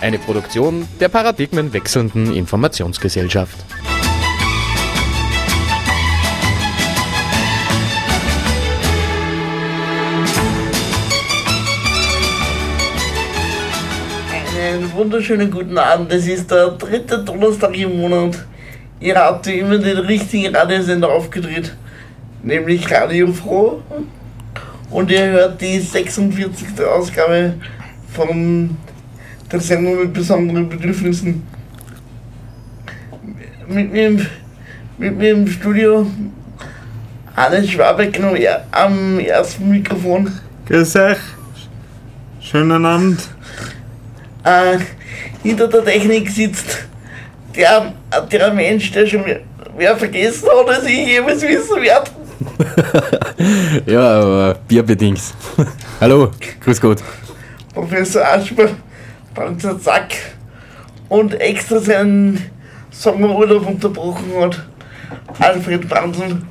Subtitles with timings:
[0.00, 3.58] Eine Produktion der paradigmenwechselnden Informationsgesellschaft.
[14.58, 16.10] Einen wunderschönen guten Abend.
[16.12, 18.46] Es ist der dritte Donnerstag im Monat.
[19.00, 21.74] Ihr habt immer den richtigen Radiosender aufgedreht,
[22.42, 23.82] nämlich Radio Froh.
[24.90, 26.80] Und ihr hört die 46.
[26.86, 27.54] Ausgabe
[29.50, 31.42] von der Sendung mit besonderen Bedürfnissen.
[33.66, 34.26] Mit mir im,
[34.98, 36.06] mit mir im Studio
[37.36, 40.30] Hannes Schwabeck er- am ersten Mikrofon.
[40.66, 41.18] Grüß euch.
[42.40, 43.20] Schönen Abend.
[44.44, 44.78] Äh,
[45.42, 46.86] hinter der Technik sitzt
[47.56, 47.92] der,
[48.30, 49.40] der Mensch, der schon wer,
[49.76, 52.10] wer vergessen hat, dass ich jemals wissen werde.
[53.86, 55.20] Ja, aber bierbedingt.
[56.00, 57.02] Hallo, grüß Gott.
[57.72, 58.68] Professor Aschmer,
[59.34, 60.14] Panzer Zack
[61.08, 62.50] und extra seinen
[62.90, 64.66] Sommerurlaub unterbrochen hat.
[65.38, 66.42] Alfred Brandl,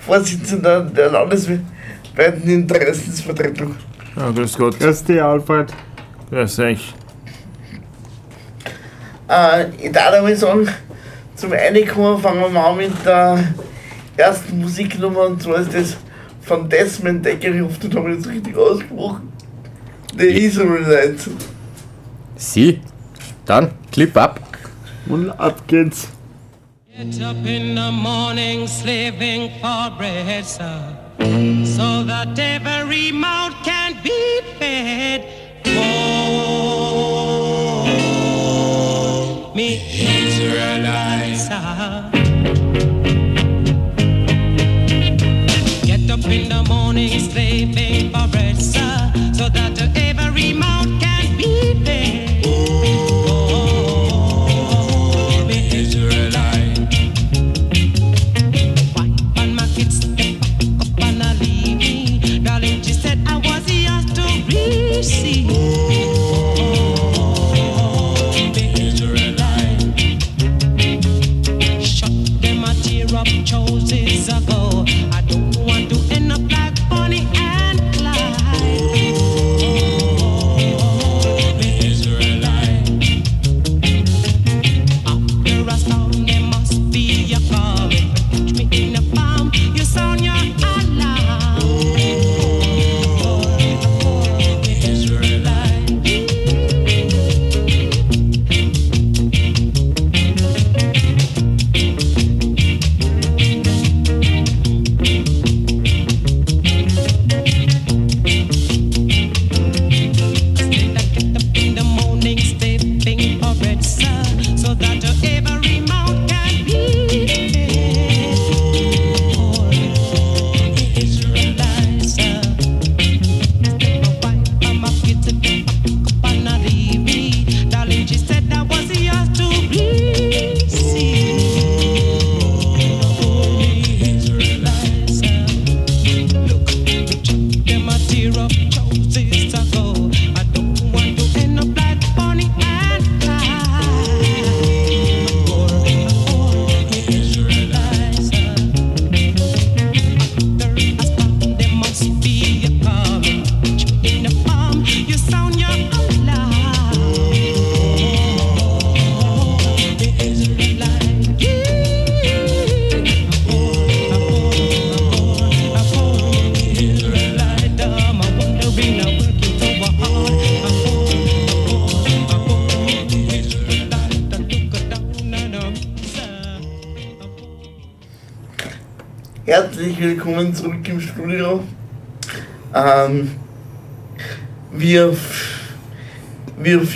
[0.00, 1.62] Vorsitzender der landesweiten
[2.46, 3.76] Interessensvertretung.
[4.16, 4.78] Ja, grüß Gott.
[4.78, 5.72] Grüß dich, Alfred.
[6.30, 6.94] Grüß euch.
[9.28, 10.68] Äh, ich darf einmal sagen,
[11.36, 13.38] zum Einkommen fangen wir mal an mit der
[14.16, 15.96] ersten Musiknummer und zwar ist das
[16.40, 19.32] von Desmond Decker, ich hoffe, das habe ich jetzt richtig ausgesprochen.
[20.16, 21.30] The Israelites.
[22.38, 22.80] Sie?
[23.44, 24.40] Dann, Clip ab.
[25.06, 26.08] Und ab geht's.
[26.96, 30.96] Get up in the morning slaving for bread, sir,
[31.64, 35.24] so that every mouth can be fed.
[35.78, 36.72] Oh,
[39.54, 42.27] me Israelites, sir.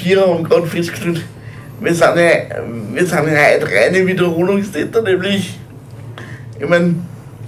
[0.04, 1.22] Wir vier haben gerade festgestellt,
[1.80, 2.32] wir sind, ja,
[2.92, 5.58] wir sind ja heute reine Wiederholungstäter, nämlich,
[6.58, 6.94] ich meine,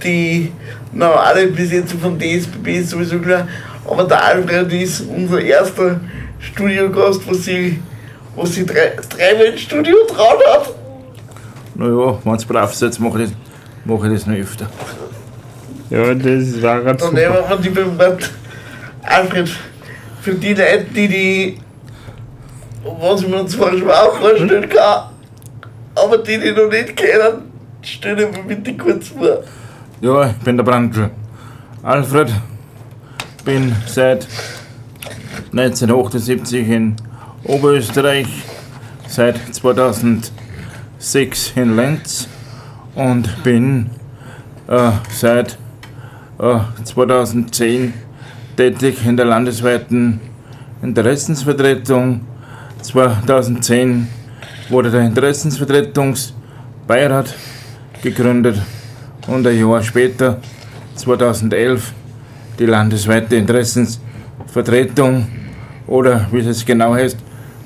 [0.03, 0.51] die
[0.91, 3.47] normale Besetzung von DSBB ist sowieso klar,
[3.87, 5.99] Aber der Alfred ist unser erster
[6.39, 7.79] Studiogast, wo sie,
[8.35, 10.73] wo sie drei, dreimal ins Studio traut hat.
[11.75, 13.37] Naja, wenn es brav seid, mache ich, das-
[13.85, 14.67] mach ich das noch öfter.
[15.89, 18.29] Ja, das war grad Dann nehmen wir die Wort.
[19.03, 19.49] Alfred,
[20.21, 21.57] für die Leute, die die,
[22.99, 25.09] was mir uns zwar schwer vorstellen kann,
[25.95, 27.51] aber die, die noch nicht kennen,
[27.81, 29.43] stell dir bitte kurz vor.
[30.01, 31.09] Ja, ich bin der Brandl.
[31.83, 32.33] Alfred,
[33.43, 34.27] bin seit
[35.51, 36.95] 1978 in
[37.43, 38.27] Oberösterreich,
[39.07, 40.31] seit 2006
[41.55, 42.27] in Lenz
[42.95, 43.91] und bin
[44.67, 45.59] äh, seit
[46.39, 47.93] äh, 2010
[48.57, 50.19] tätig in der landesweiten
[50.81, 52.21] Interessensvertretung.
[52.85, 54.07] 2010
[54.69, 57.33] wurde der Interessensvertretungsbeirat
[58.03, 58.61] gegründet
[59.27, 60.37] und ein Jahr später,
[60.95, 61.93] 2011,
[62.59, 65.25] die landesweite Interessensvertretung
[65.87, 67.17] oder wie es genau heißt,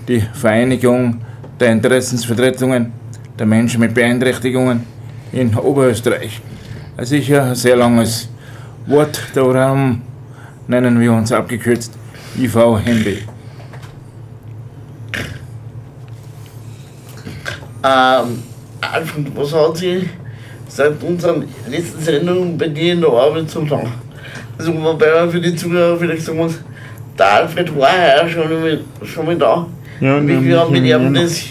[0.08, 1.20] die Vereinigung
[1.60, 2.94] der Interessensvertretungen
[3.38, 4.86] der Menschen mit Beeinträchtigungen
[5.34, 6.42] in Oberösterreich.
[6.98, 8.30] Ein sicher sehr langes
[8.88, 10.02] Wort, darum
[10.68, 11.94] nennen wir uns abgekürzt
[12.38, 13.39] IVMB.
[17.84, 18.44] Ähm,
[18.82, 20.10] Alfred, was hat sich
[20.68, 23.88] seit unserer letzten Sendung bei dir in der Arbeit so lang?
[24.58, 26.60] Also, wobei man für die Zuhörer vielleicht sagen muss,
[27.18, 29.68] der Alfred war ja schon mal, schon mal da.
[30.02, 31.44] Ja, und wir, wir, haben mit ihm das,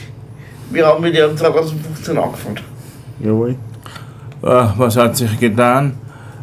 [0.71, 2.61] wir haben mit ihm 2015 angefangen.
[3.21, 3.57] Jawohl.
[4.43, 5.95] Äh, was hat sich getan?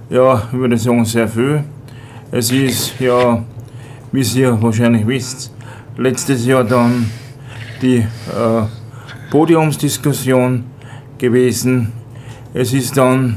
[0.09, 1.63] Ja, ich würde sagen, sehr viel.
[2.31, 3.43] Es ist ja,
[4.11, 5.51] wie ihr wahrscheinlich wisst,
[5.97, 7.09] letztes Jahr dann
[7.81, 8.05] die äh,
[9.35, 10.63] Podiumsdiskussion
[11.17, 11.91] gewesen.
[12.53, 13.35] Es ist dann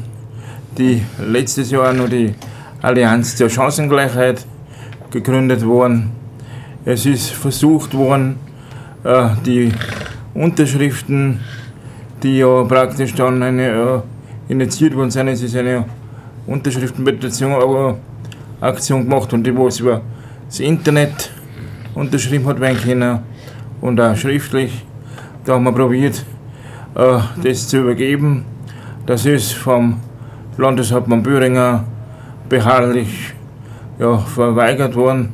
[0.78, 2.34] die, letztes Jahr noch die
[2.80, 4.46] Allianz zur Chancengleichheit
[5.10, 6.12] gegründet worden.
[6.84, 8.36] Es ist versucht worden,
[9.02, 9.72] äh, die
[10.34, 11.40] Unterschriften,
[12.22, 15.26] die ja praktisch dann eine äh, initiiert worden sind.
[15.26, 15.84] Es ist eine
[16.46, 17.98] Unterschriftenpetition, aber
[18.60, 20.02] Aktion gemacht und die, was über
[20.46, 21.32] das Internet
[21.96, 23.18] unterschrieben hat werden können
[23.80, 24.84] und auch schriftlich.
[25.48, 26.26] Da haben wir probiert,
[26.94, 28.44] äh, das zu übergeben.
[29.06, 29.98] Das ist vom
[30.58, 31.84] Landeshauptmann Büringer
[32.50, 33.32] beharrlich
[33.98, 35.30] ja, verweigert worden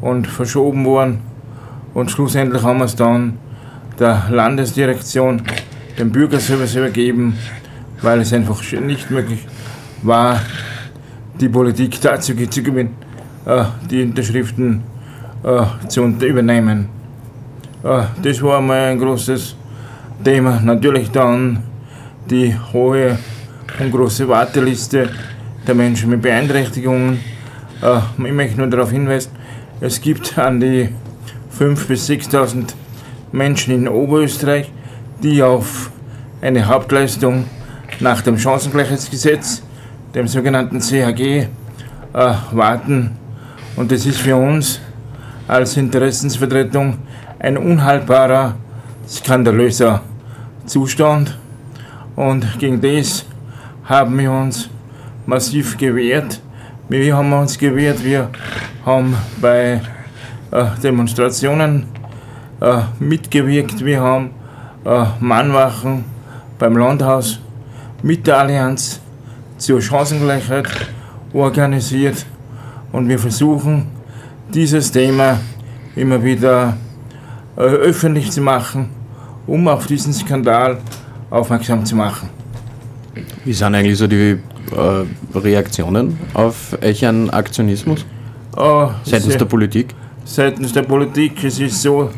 [0.00, 1.18] und verschoben worden.
[1.92, 3.36] Und schlussendlich haben wir es dann
[3.98, 5.42] der Landesdirektion,
[5.98, 7.36] dem Bürgerservice übergeben,
[8.00, 9.46] weil es einfach nicht möglich
[10.00, 10.40] war,
[11.38, 12.96] die Politik dazu zu gewinnen,
[13.44, 14.84] äh, die Unterschriften
[15.42, 16.93] äh, zu übernehmen.
[17.84, 19.56] Das war mal ein großes
[20.24, 20.58] Thema.
[20.58, 21.62] Natürlich dann
[22.30, 23.18] die hohe
[23.78, 25.10] und große Warteliste
[25.66, 27.20] der Menschen mit Beeinträchtigungen.
[27.82, 29.32] Äh, ich möchte nur darauf hinweisen,
[29.82, 30.88] es gibt an die
[31.58, 32.72] 5.000 bis 6.000
[33.32, 34.72] Menschen in Oberösterreich,
[35.22, 35.90] die auf
[36.40, 37.44] eine Hauptleistung
[38.00, 39.62] nach dem Chancengleichheitsgesetz,
[40.14, 41.48] dem sogenannten CHG, äh,
[42.50, 43.10] warten.
[43.76, 44.80] Und das ist für uns
[45.46, 46.96] als Interessensvertretung
[47.44, 48.54] ein unhaltbarer,
[49.06, 50.00] skandalöser
[50.64, 51.36] Zustand.
[52.16, 53.26] Und gegen das
[53.84, 54.70] haben wir uns
[55.26, 56.40] massiv gewehrt.
[56.88, 58.30] Wir haben uns gewehrt, wir
[58.86, 59.82] haben bei
[60.50, 61.86] äh, Demonstrationen
[62.62, 64.30] äh, mitgewirkt, wir haben
[64.86, 66.04] äh, Mannwachen
[66.58, 67.40] beim Landhaus
[68.02, 69.00] mit der Allianz
[69.58, 70.68] zur Chancengleichheit
[71.34, 72.24] organisiert
[72.92, 73.86] und wir versuchen
[74.48, 75.38] dieses Thema
[75.94, 76.76] immer wieder
[77.56, 78.90] äh, öffentlich zu machen,
[79.46, 80.78] um auf diesen Skandal
[81.30, 82.28] aufmerksam zu machen.
[83.44, 84.38] Wie sind eigentlich so die
[84.72, 88.04] äh, Reaktionen auf euren Aktionismus
[88.56, 89.94] Äh, seitens der Politik?
[90.24, 91.44] seitens der Politik.
[91.44, 92.10] Es ist so,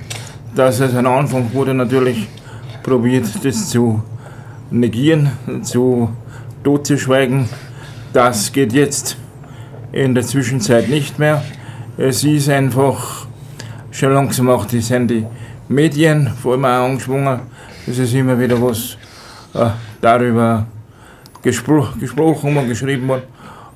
[0.55, 2.29] dass es am Anfang wurde natürlich
[2.83, 4.03] probiert, das zu
[4.71, 5.31] negieren,
[5.63, 6.11] zu
[6.63, 7.49] totzuschweigen.
[8.13, 9.17] Das geht jetzt
[9.93, 11.43] in der Zwischenzeit nicht mehr.
[11.99, 13.26] Es ist einfach
[13.97, 15.25] schon langsam auch die, sind die
[15.69, 17.41] Medien vor allem auch angeschwungen.
[17.87, 18.99] Es ist immer wieder was
[19.55, 19.71] äh,
[20.03, 20.67] darüber
[21.43, 23.23] gespro gesprochen und geschrieben worden.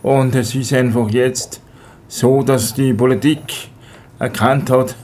[0.02, 1.62] Und es ist einfach jetzt
[2.06, 3.70] so, dass die Politik
[4.18, 4.94] erkannt hat,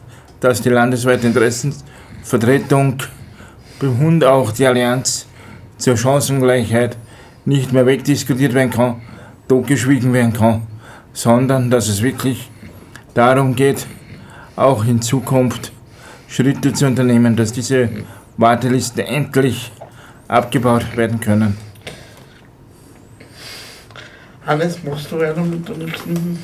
[0.41, 2.99] dass die landesweite Interessenvertretung
[3.81, 5.27] und auch die Allianz
[5.79, 6.97] zur Chancengleichheit
[7.47, 9.01] nicht mehr wegdiskutiert werden kann,
[9.49, 10.67] totgeschwiegen werden kann,
[11.15, 12.51] sondern dass es wirklich
[13.15, 13.87] darum geht,
[14.57, 15.73] auch in Zukunft
[16.29, 17.89] Schritte zu unternehmen, dass diese
[18.37, 19.71] Wartelisten endlich
[20.29, 21.57] abgebaut werden können.
[24.45, 26.39] Hannes, machst du weiter mit der nächsten?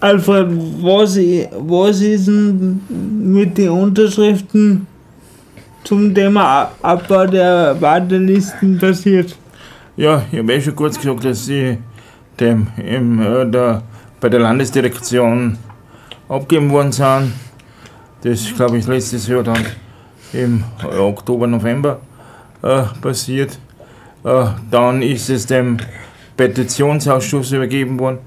[0.00, 0.46] Alfred,
[0.82, 4.86] was, was ist denn mit den Unterschriften
[5.82, 9.34] zum Thema Abbau der Wartelisten passiert?
[9.96, 11.78] Ja, ich habe eh schon kurz gesagt, dass sie
[12.38, 13.82] dem im, äh, der,
[14.20, 15.58] bei der Landesdirektion
[16.28, 17.32] abgegeben worden sind.
[18.22, 19.64] Das glaube ich letztes Jahr dann
[20.32, 22.00] im äh, Oktober, November
[22.62, 23.58] äh, passiert.
[24.24, 25.78] Äh, dann ist es dem
[26.36, 28.18] Petitionsausschuss übergeben worden.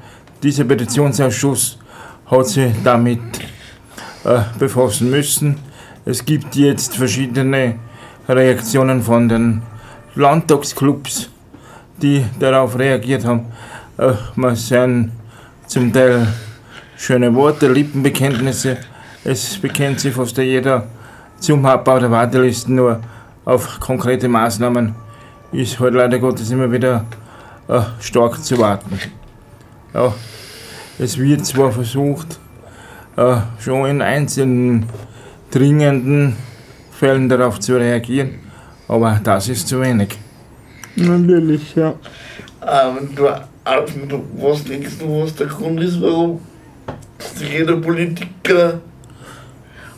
[0.42, 1.78] Dieser Petitionsausschuss
[2.26, 3.20] hat sich damit
[4.24, 5.58] äh, befassen müssen.
[6.06, 7.76] Es gibt jetzt verschiedene
[8.28, 9.62] Reaktionen von den
[10.16, 11.30] Landtagsclubs,
[12.02, 13.46] die darauf reagiert haben.
[13.98, 15.12] Äh, man sind
[15.68, 16.28] zum Teil
[17.02, 18.78] schöne Worte, Lippenbekenntnisse.
[19.24, 20.86] Es bekennt sich fast jeder
[21.40, 23.02] zum Abbau der Wartelisten, nur
[23.44, 24.94] auf konkrete Maßnahmen
[25.52, 27.06] ist halt leider Gottes immer wieder
[27.68, 29.00] äh, stark zu warten.
[29.96, 30.14] Ja,
[31.00, 32.40] es wird zwar versucht,
[33.18, 34.86] äh, schon in einzelnen
[35.50, 36.36] dringenden
[36.92, 38.36] Fällen darauf zu reagieren,
[38.88, 40.20] aber das ist zu wenig.
[40.96, 41.96] Natürlich, ja.
[42.62, 43.28] Ähm, du,
[43.64, 46.40] Alfred, was denkst du, was der Grund ist, warum
[47.44, 48.80] jeder Politiker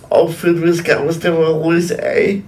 [0.09, 2.41] aufführt wie das Chaos-Thema rohes Ei?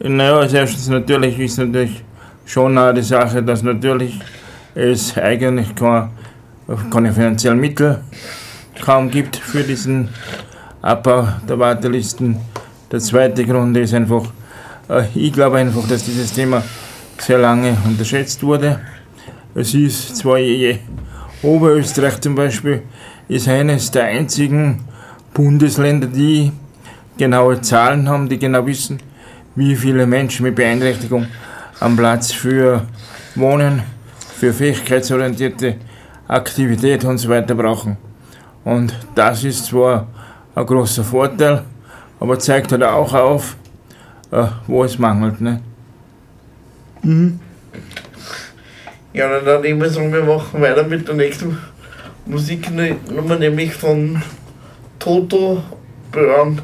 [0.00, 2.02] Naja, als erstes natürlich ist natürlich
[2.46, 4.18] schon auch die Sache, dass natürlich
[4.74, 6.10] es eigentlich keine,
[6.90, 8.00] keine finanziellen Mittel
[8.80, 10.08] kaum gibt für diesen
[10.82, 12.36] Abbau der Wartelisten.
[12.92, 14.24] Der zweite Grund ist einfach,
[14.88, 16.62] äh, ich glaube einfach, dass dieses Thema
[17.18, 18.80] sehr lange unterschätzt wurde.
[19.54, 20.38] Es ist zwar
[21.42, 22.82] Oberösterreich zum Beispiel
[23.28, 24.84] ist eines der einzigen
[25.34, 26.50] Bundesländer, die
[27.18, 28.98] genaue Zahlen haben, die genau wissen,
[29.54, 31.26] wie viele Menschen mit Beeinträchtigung
[31.80, 32.86] am Platz für
[33.34, 33.82] Wohnen,
[34.34, 35.76] für fähigkeitsorientierte
[36.26, 37.96] Aktivität und so weiter brauchen.
[38.64, 40.06] Und das ist zwar
[40.54, 41.64] ein großer Vorteil,
[42.20, 43.56] aber zeigt halt auch auf,
[44.30, 45.40] äh, wo es mangelt.
[45.40, 45.60] Ne?
[49.12, 51.58] Ja, dann dann immer sagen, wir machen weiter mit der nächsten
[52.28, 54.22] Musiknummer, nämlich von
[54.98, 55.62] Toto
[56.12, 56.60] Burn.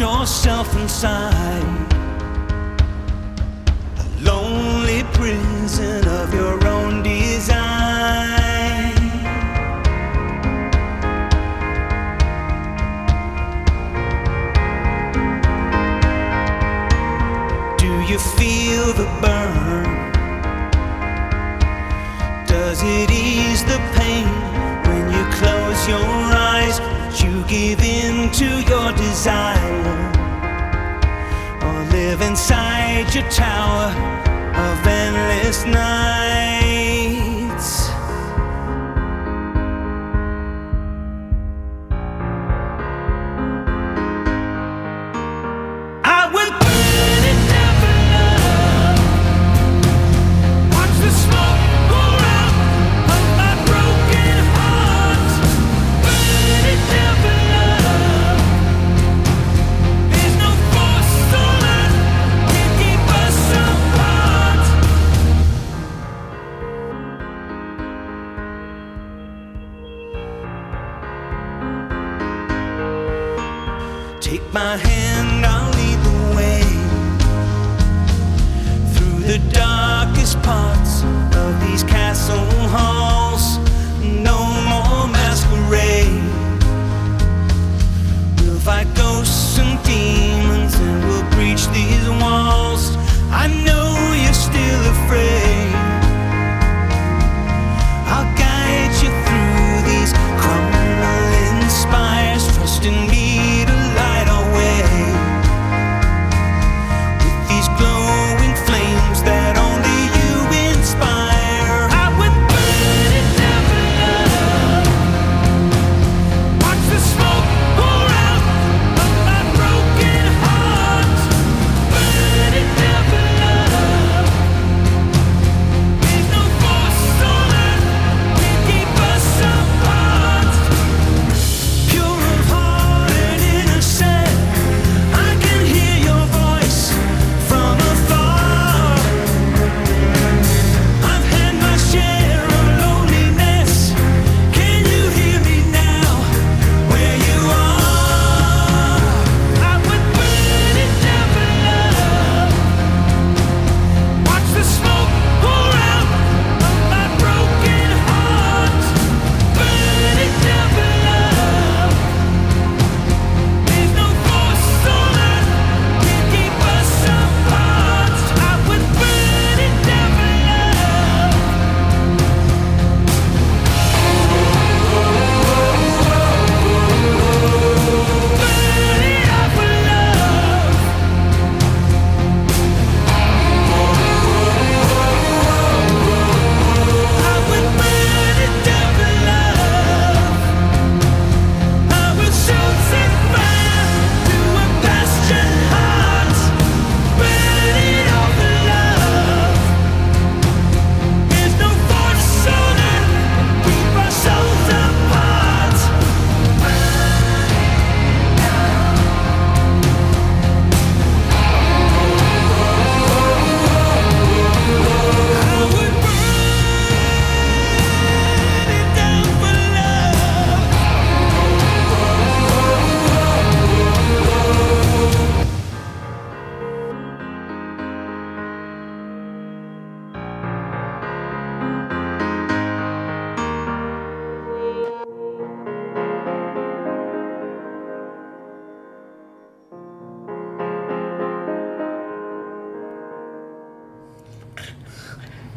[0.00, 1.33] Yourself inside
[33.22, 33.92] tower
[34.56, 36.03] of endless nights?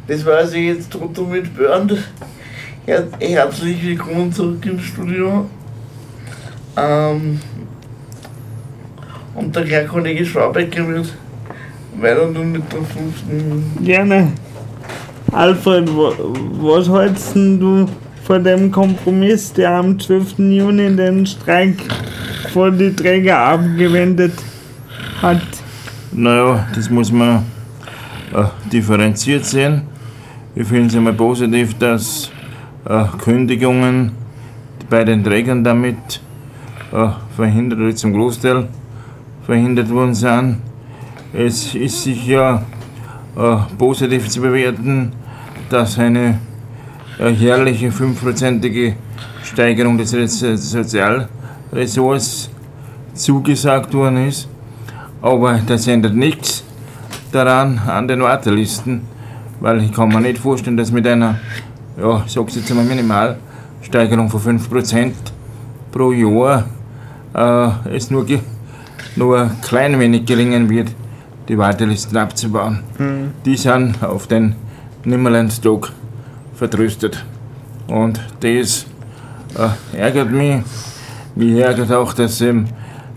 [0.08, 1.92] Das war also jetzt Toto mit Bernd.
[2.86, 5.46] Her herzlich willkommen zurück im Studio.
[6.76, 7.38] Ähm,
[9.34, 11.12] und der Herr Kollege Schwabecker wird
[12.00, 13.84] weiter nun mit der fünften.
[13.84, 14.32] Gerne.
[15.32, 16.14] Alfred, wa-
[16.62, 17.86] was hältst denn du
[18.24, 20.38] von dem Kompromiss, der am 12.
[20.38, 21.76] Juni den Streik
[22.52, 24.32] vor die Träger abgewendet
[25.20, 25.42] hat?
[26.12, 27.44] Naja, das muss man
[28.32, 29.82] äh, differenziert sehen.
[30.60, 32.32] Ich finde es einmal positiv, dass
[32.84, 34.10] äh, Kündigungen
[34.90, 36.20] bei den Trägern damit
[36.90, 38.66] äh, verhindert oder zum Großteil
[39.46, 40.56] verhindert worden sind.
[41.32, 42.64] Es ist sicher
[43.36, 45.12] äh, positiv zu bewerten,
[45.70, 46.40] dass eine
[47.20, 48.94] äh, jährliche fünfprozentige
[49.44, 52.50] Steigerung des Re- Sozialressorts
[53.14, 54.48] zugesagt worden ist.
[55.22, 56.64] Aber das ändert nichts
[57.30, 59.02] daran an den Wartelisten,
[59.60, 61.38] weil ich kann mir nicht vorstellen, dass mit einer,
[62.00, 65.12] ja, ich sag's jetzt einmal Minimalsteigerung von 5%
[65.90, 66.64] pro Jahr
[67.34, 68.26] äh, es nur,
[69.16, 70.88] nur ein klein wenig gelingen wird,
[71.48, 72.80] die Wartelisten abzubauen.
[73.44, 74.54] Die sind auf den
[75.04, 75.92] Nimmerlandstag
[76.54, 77.24] vertröstet.
[77.86, 78.86] Und das
[79.56, 80.62] äh, ärgert mich.
[81.34, 82.66] Mich ärgert auch, dass ähm,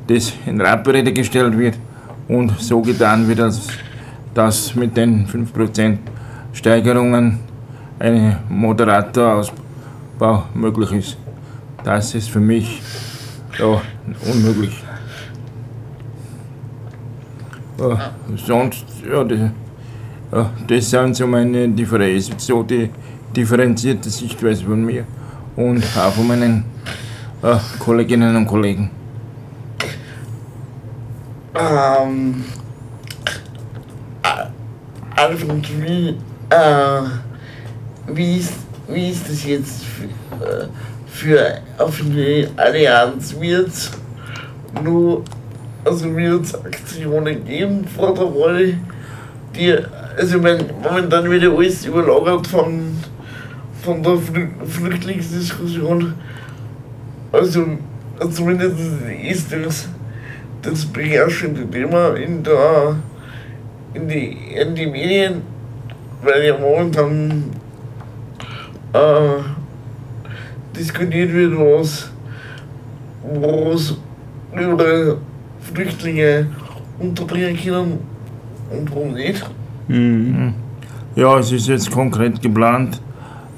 [0.08, 1.78] das in Rapprede gestellt wird
[2.28, 3.68] und so getan wird, als
[4.34, 5.98] dass mit den 5%
[6.54, 7.40] Steigerungen
[8.00, 11.18] ein moderater Ausbau möglich ist.
[11.84, 12.82] Das ist für mich
[13.58, 13.82] ja,
[14.32, 14.84] unmöglich.
[17.80, 18.12] Ja,
[18.46, 19.50] sonst, ja, die,
[20.32, 22.90] ja, das sind so meine Differenzen, so die
[23.36, 25.06] differenzierte Sichtweise von mir
[25.56, 26.66] und auch von meinen
[27.42, 28.92] äh, Kolleginnen und Kollegen.
[31.56, 32.44] Ähm,
[34.24, 34.48] A-
[35.16, 36.18] Alfred, wie,
[36.52, 37.02] äh,
[38.08, 38.54] wie, ist,
[38.88, 40.68] wie ist das jetzt für, äh,
[41.08, 43.36] für auf die Allianz?
[43.40, 43.72] Wird
[44.84, 45.24] nur,
[45.86, 48.78] also wird Aktionen geben vor der Wahl,
[49.56, 49.76] die,
[50.18, 50.44] also ich
[50.84, 52.98] momentan wird ja alles überlagert von,
[53.82, 56.14] von der Flü Flüchtlingsdiskussion.
[57.32, 57.66] Also,
[58.30, 58.78] zumindest
[59.24, 59.88] ist das
[60.62, 62.98] das beherrschende Thema in der
[63.94, 65.42] in die, in die Medien,
[66.24, 67.44] weil ja momentan
[68.94, 68.98] äh,
[70.78, 72.12] diskutiert wird, was,
[73.24, 73.98] was
[74.56, 75.18] über
[75.74, 76.48] Flüchtlinge
[77.00, 78.00] unterbringen können
[78.70, 79.44] und warum nicht.
[81.16, 83.02] Ja, es ist jetzt konkret geplant,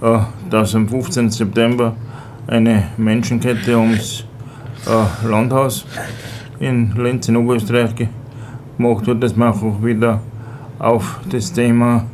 [0.02, 1.30] äh, dass am 15.
[1.30, 1.95] September
[2.47, 4.26] eine Menschenkette ums
[4.88, 5.86] äh, Landhaus
[6.60, 8.08] in Lenz in Oberösterreich ge-
[8.78, 10.19] gemacht wird, dass man auch wieder
[10.80, 12.06] auf das Thema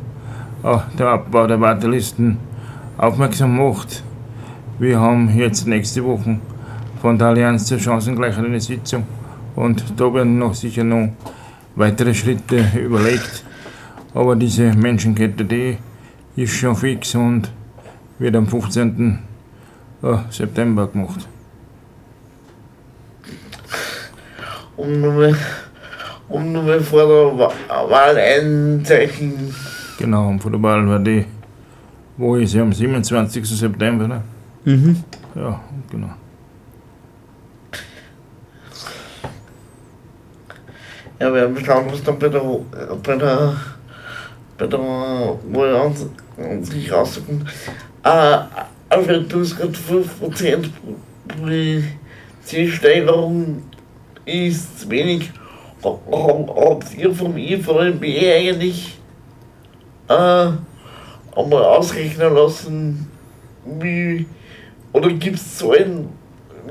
[0.62, 2.38] äh, der Abbau der Wartelisten
[2.98, 4.02] aufmerksam macht.
[4.78, 6.38] Wir haben jetzt nächste Woche
[7.00, 9.04] von der Allianz zur Chancengleichheit eine Sitzung
[9.56, 11.10] und da werden noch sicher noch
[11.76, 13.44] weitere Schritte überlegt.
[14.14, 15.78] Aber diese Menschenkette, die
[16.36, 17.50] ist schon fix und
[18.18, 19.18] wird am 15.
[20.02, 21.26] äh, September gemacht.
[24.76, 25.36] Um nur,
[26.28, 27.52] um nur vor der Wa-
[27.90, 29.54] Wahl ein Zeichen.
[30.00, 31.24] Genau, und von der Wahl war die,
[32.16, 33.44] wo ist sie am 27.
[33.46, 34.22] September, ne?
[34.64, 34.96] Mhm.
[35.34, 35.60] Ja,
[35.90, 36.08] genau.
[41.20, 42.40] Ja, wir werden schauen, was dann bei der,
[43.02, 43.56] bei der,
[44.56, 45.94] bei der Wahl an,
[46.38, 47.44] an sich rauskommt.
[48.02, 48.38] Äh,
[48.88, 50.70] Alfred, du hast gerade 5%
[52.42, 53.62] Zielsteigerung
[54.24, 55.30] ist wenig.
[55.84, 58.98] Ha- ha- Habt ihr vom IVMB eigentlich
[60.10, 63.06] äh, einmal ausrechnen lassen,
[63.80, 64.26] wie,
[64.92, 66.08] oder gibt es Zahlen,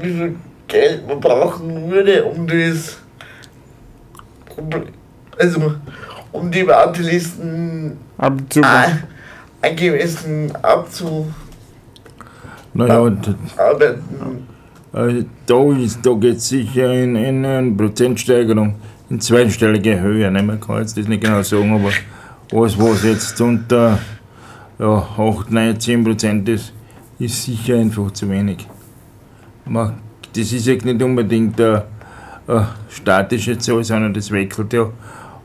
[0.02, 0.36] wie viel
[0.68, 3.00] Geld man brauchen würde, um das
[4.50, 4.88] Proble-
[5.38, 5.76] also
[6.32, 9.04] um die Wartelisten Abzubauen.
[9.62, 11.34] angemessen abzuarbeiten.
[12.74, 13.28] Naja, und,
[14.94, 18.76] äh, da, ist, da geht es sicher in, in eine Prozentsteigerung
[19.10, 20.30] in zweistellige Höhe.
[20.30, 20.44] Ne?
[20.44, 21.90] Man kann jetzt das nicht genau sagen, aber
[22.52, 24.00] alles, was jetzt unter
[24.80, 26.74] ja, 8, 9, 10 Prozent ist,
[27.20, 28.68] ist sicher einfach zu wenig.
[29.66, 29.96] Man,
[30.36, 31.84] das ist jetzt nicht unbedingt eine,
[32.48, 34.90] eine statische Zahl, sondern das wechselt ja.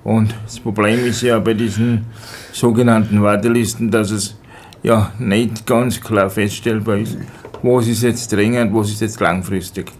[0.03, 2.07] Und das Problem ist ja bei diesen
[2.53, 4.38] sogenannten Wartelisten, dass es
[4.83, 7.17] ja nicht ganz klar feststellbar ist,
[7.62, 9.90] was ist jetzt dringend, was ist jetzt langfristig.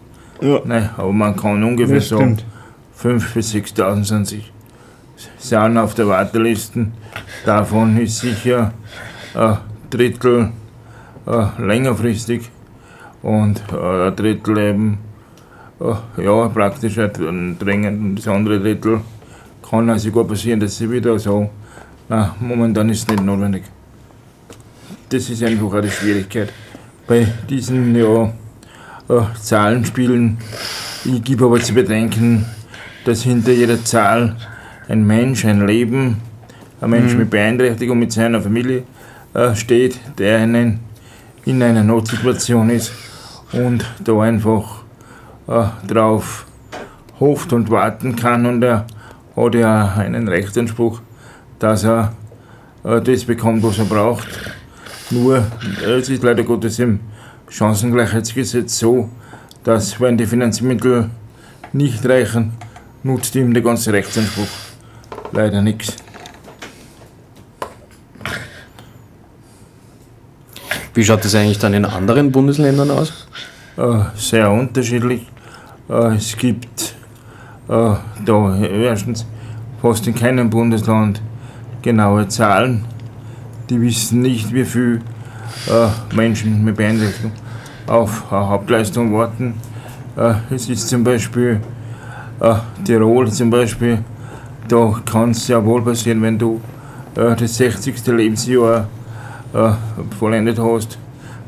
[0.41, 0.61] Ja.
[0.63, 2.39] Nein, aber man kann ungefähr sagen,
[2.99, 3.21] stimmt.
[3.21, 4.51] 5.000 bis 6.000 sind sich
[5.37, 6.87] sind auf der Warteliste.
[7.45, 8.73] Davon ist sicher
[9.33, 9.57] ein
[9.89, 10.51] Drittel
[11.27, 12.49] äh, längerfristig
[13.21, 14.97] und äh, ein Drittel eben
[15.79, 18.01] äh, ja, praktisch ein dringend.
[18.01, 19.01] Und das andere Drittel
[19.67, 21.49] kann also sogar passieren, dass sie wieder sagen,
[22.07, 23.63] na, momentan ist es nicht notwendig.
[25.09, 26.51] Das ist einfach die Schwierigkeit
[27.07, 28.31] bei diesen ja,
[29.41, 30.37] Zahlenspielen.
[31.05, 32.45] Ich gebe aber zu bedenken,
[33.05, 34.35] dass hinter jeder Zahl
[34.87, 36.21] ein Mensch, ein Leben,
[36.81, 38.83] ein Mensch mit Beeinträchtigung mit seiner Familie
[39.33, 40.79] äh, steht, der einen
[41.45, 42.91] in einer Notsituation ist
[43.51, 44.83] und da einfach
[45.47, 46.45] äh, drauf
[47.19, 48.85] hofft und warten kann und er
[49.35, 51.01] hat ja einen Rechtsanspruch,
[51.59, 52.13] dass er
[52.83, 54.27] äh, das bekommt, was er braucht.
[55.11, 55.45] Nur
[55.85, 56.99] es ist leider Gottes im
[57.49, 59.09] Chancengleichheitsgesetz so,
[59.63, 61.09] dass wenn die Finanzmittel
[61.73, 62.53] nicht reichen,
[63.03, 64.64] nutzt ihm der ganze Rechtsanspruch
[65.31, 65.95] leider nichts.
[70.93, 73.25] Wie schaut das eigentlich dann in anderen Bundesländern aus?
[73.77, 75.27] äh, sehr unterschiedlich.
[75.89, 76.95] Äh, es gibt
[77.67, 77.93] äh,
[78.25, 79.25] da erstens
[79.81, 81.21] fast in keinem Bundesland
[81.81, 82.85] genaue Zahlen.
[83.69, 85.01] Die wissen nicht, wie viel
[85.67, 87.31] äh, Menschen mit Beeinträchtigung
[87.87, 89.53] auf Hauptleistung warten.
[90.49, 91.61] Es ist zum Beispiel
[92.83, 93.99] Tirol zum Beispiel,
[94.67, 96.61] da kann es ja wohl passieren, wenn du
[97.15, 98.05] äh, das 60.
[98.07, 98.87] Lebensjahr
[99.53, 99.71] äh,
[100.19, 100.97] vollendet hast,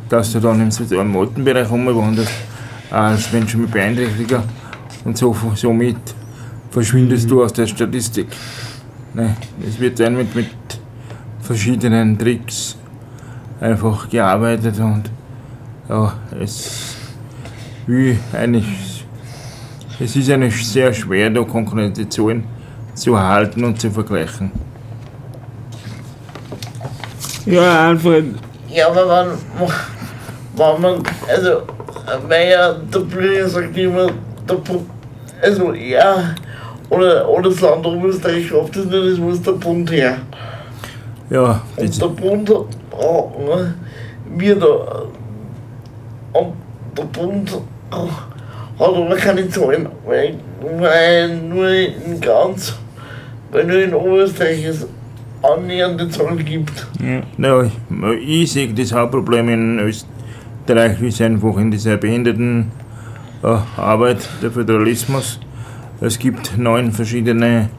[0.10, 2.32] dass du dann im sozialen Altenbereich umwanderst,
[2.90, 4.44] als Menschen mit Beeinträchtigung
[5.04, 5.98] und so, somit
[6.70, 8.28] verschwindest du aus der Statistik.
[9.14, 9.36] Ne,
[9.68, 10.50] es wird dann mit, mit
[11.42, 12.78] verschiedenen Tricks
[13.60, 15.10] einfach gearbeitet und
[15.90, 16.96] ja, es
[17.88, 19.06] wie eigentlich
[20.00, 22.44] es ist eigentlich sehr schwer, da konkrete Zahlen
[22.98, 24.52] zu erhalten und zu vergleichen.
[27.46, 28.26] Ja, Alfred,
[28.70, 29.28] Ja, aber wann,
[30.56, 31.62] wann man, also,
[32.28, 34.08] weil ja der Bürger sagt immer,
[34.50, 34.86] der, Bu-
[35.42, 36.36] also, ja,
[36.90, 40.18] oder, oder das Land Oberösterreich schafft es nicht, es muss der Bund her.
[41.30, 42.52] Ja, das, Und der Bund
[42.92, 43.74] oh, ne,
[44.36, 45.04] wird da,
[46.34, 46.54] und
[46.98, 47.52] der Bund
[47.92, 48.10] oh,
[48.80, 50.36] hat aber keine Zahlen, weil,
[50.80, 52.76] weil nur in ganz,
[53.52, 54.88] weil nur in Oberösterreich es
[55.42, 56.88] annähernde Zahlen gibt.
[57.38, 57.70] na,
[58.20, 62.68] ich sehe das Hauptproblem in Österreich ist einfach in dieser Behindertenarbeit,
[63.44, 65.40] äh, Arbeit, der Föderalismus.
[66.02, 67.70] Es gibt neun verschiedene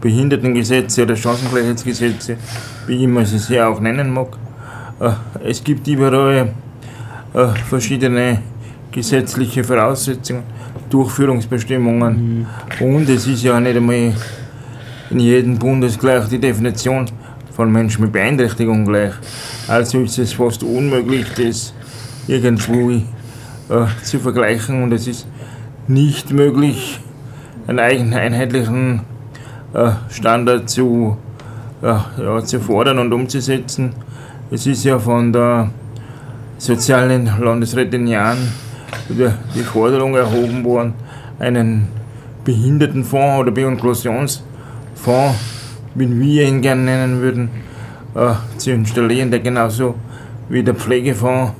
[0.00, 2.36] Behindertengesetze oder Chancengleichheitsgesetze,
[2.86, 4.36] wie immer sie sie auch nennen mag.
[5.00, 5.10] Äh,
[5.48, 6.48] Es gibt überall
[7.34, 8.42] äh, verschiedene
[8.92, 10.42] gesetzliche Voraussetzungen,
[10.90, 12.46] Durchführungsbestimmungen
[12.80, 14.12] und es ist ja nicht einmal
[15.10, 17.06] in jedem Bundesgleich die Definition
[17.52, 19.12] von Menschen mit Beeinträchtigung gleich.
[19.68, 21.72] Also ist es fast unmöglich, das
[22.26, 23.02] irgendwo äh,
[24.02, 25.26] zu vergleichen und es ist
[25.86, 27.00] nicht möglich,
[27.66, 29.02] einen eigenen einheitlichen
[29.72, 31.16] äh, Standard zu,
[31.82, 33.92] äh, ja, zu fordern und umzusetzen.
[34.50, 35.70] Es ist ja von der
[36.58, 38.38] sozialen Landesrätin Jahn
[39.08, 40.94] die Forderung erhoben worden,
[41.38, 41.88] einen
[42.44, 43.50] Behindertenfonds oder
[45.04, 45.38] Beinklusionsfonds,
[45.94, 47.50] wie wir ihn gerne nennen würden,
[48.14, 49.94] äh, zu installieren, der genauso
[50.48, 51.52] wie der Pflegefonds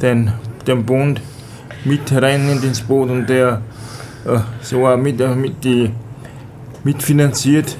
[0.00, 0.32] den,
[0.66, 1.20] den Bund
[1.84, 3.60] mit reinnimmt ins Boot und der
[4.24, 5.90] äh, so auch mit, äh, mit die,
[6.84, 7.76] mitfinanziert.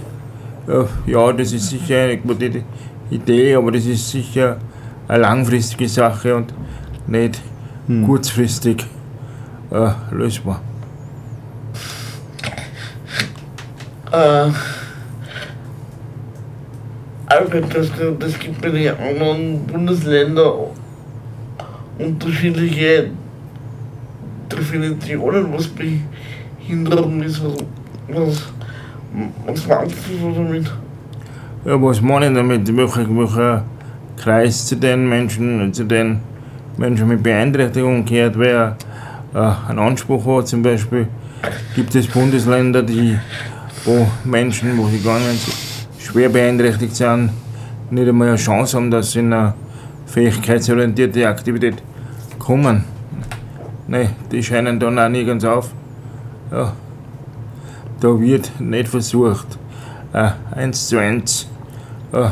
[0.69, 2.65] Äh, ja, das ist sicher eine gute
[3.11, 4.59] Idee, aber das ist sicher
[5.09, 6.55] eine langfristige Sache und
[7.07, 7.41] nicht
[8.07, 8.87] kurzfristig
[9.71, 10.61] äh, lösbar.
[17.33, 17.75] Äh, Albert,
[18.19, 20.53] das, gibt in den anderen Bundesländern
[21.99, 23.11] unterschiedliche
[24.51, 27.43] Definitionen, was Behinderung ist.
[27.45, 27.55] Was,
[28.09, 28.49] was,
[29.47, 30.71] was meinst du damit?
[31.65, 32.77] Ja, was meine ich damit?
[32.77, 33.65] Welcher, welcher
[34.17, 36.21] Kreis zu den Menschen, zu den
[36.77, 38.77] Menschen mit Beeinträchtigung gehört, wer
[39.35, 41.09] äh, einen Anspruch hat, zum Beispiel
[41.75, 43.19] gibt es Bundesländer, die,
[43.85, 45.72] wo Menschen, wo sie gar nicht
[46.13, 47.31] schwer beeinträchtigt sind,
[47.91, 49.55] nicht einmal eine Chance haben, dass sie in eine
[50.07, 51.83] fähigkeitsorientierte Aktivität
[52.39, 52.85] kommen.
[53.89, 55.71] Ne, die scheinen dann auch nirgends auf.
[56.51, 56.73] Ja.
[58.01, 59.59] Da wird nicht versucht,
[60.13, 61.49] äh, eins zu eins
[62.13, 62.29] äh,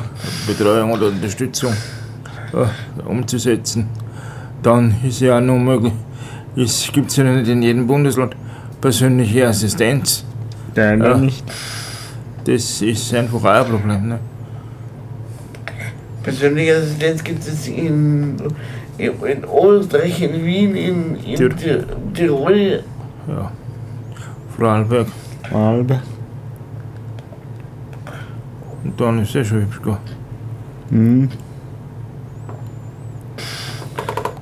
[0.46, 1.72] Betreuung oder Unterstützung
[2.52, 3.88] äh, umzusetzen.
[4.62, 5.92] Dann ist ja auch noch möglich,
[6.56, 8.36] es gibt ja nicht in jedem Bundesland
[8.80, 10.24] persönliche Assistenz.
[10.76, 11.16] Der Ja.
[11.16, 11.44] nicht.
[12.44, 14.08] Das ist einfach auch ein Problem.
[14.08, 14.18] Ne?
[16.22, 18.36] Persönliche Assistenz gibt es in,
[18.98, 22.82] in, in Österreich, in Wien, in, in Tir- Tir Tirol.
[23.28, 23.50] Ja.
[24.56, 25.06] Vorarlberg.
[25.52, 26.02] Alter.
[28.84, 29.98] Und dann ist es schon hübsch gegangen.
[30.90, 31.28] Hm.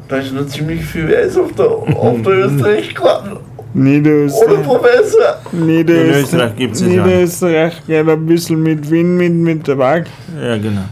[0.08, 3.40] Da ist noch ziemlich viel Weiß auf der, auf der Österreich-Karte.
[3.74, 4.62] Oder Niederösterreich.
[4.64, 5.36] Professor.
[5.52, 7.04] Niederösterreich, Österreich gibt's es ja.
[7.04, 10.06] Niederösterreich geht ein bisschen mit Wind, mit, mit Tabak.
[10.40, 10.84] Ja, genau.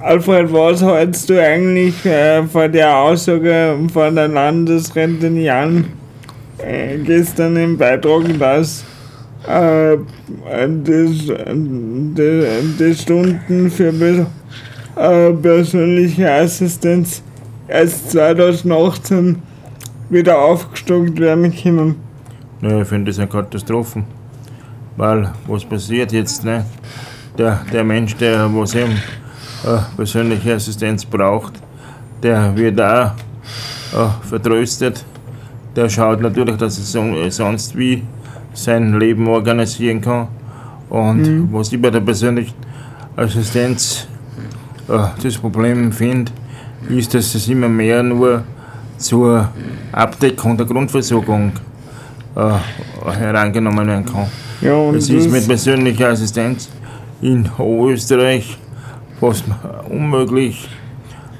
[0.00, 5.84] Alfred, was hältst du eigentlich äh, von der Aussage von der Landesrätin Jan
[6.58, 8.84] äh, gestern im Beitrag, dass
[9.48, 9.96] äh,
[10.68, 11.34] die,
[12.14, 12.46] die,
[12.78, 14.26] die Stunden für
[14.96, 17.22] äh, persönliche Assistenz
[17.68, 19.42] erst 2018
[20.10, 21.96] wieder aufgestockt werden können?
[22.62, 24.04] Ja, ich finde das eine Katastrophe.
[24.96, 26.64] Weil, was passiert jetzt, ne?
[27.36, 31.54] Der, der Mensch, der was eben äh, persönliche Assistenz braucht,
[32.22, 33.12] der wird auch
[33.92, 35.04] äh, vertröstet.
[35.74, 38.02] Der schaut natürlich, dass er äh, sonst wie
[38.54, 40.28] sein Leben organisieren kann.
[40.88, 42.54] Und was ich bei der persönlichen
[43.16, 44.06] Assistenz
[44.88, 46.32] äh, das Problem finde,
[46.88, 48.42] ist, dass es immer mehr nur
[48.98, 49.48] zur
[49.92, 51.52] Abdeckung der Grundversorgung
[52.34, 54.26] äh, herangenommen werden kann.
[54.60, 56.68] Ja, und Es ist mit persönlicher Assistenz
[57.20, 58.58] in Österreich
[59.20, 59.44] fast
[59.88, 60.68] unmöglich,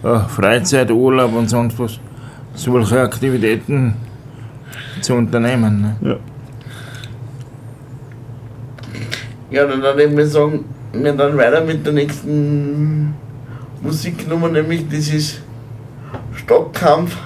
[0.02, 1.98] äh, Freizeit, Urlaub und sonst was,
[2.54, 3.94] solche Aktivitäten
[5.00, 5.96] zu unternehmen.
[6.00, 6.18] Ne?
[9.50, 13.14] Ja, dann würde ich sagen, wir dann weiter mit der nächsten
[13.82, 15.40] Musiknummer, nämlich das ist
[16.34, 17.16] Stockkampf,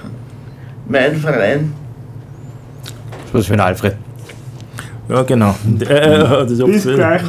[0.87, 1.73] mein Verein.
[3.31, 3.95] Was für ein Alfred.
[5.07, 5.55] Ja, genau.
[5.65, 7.21] Bis gleich.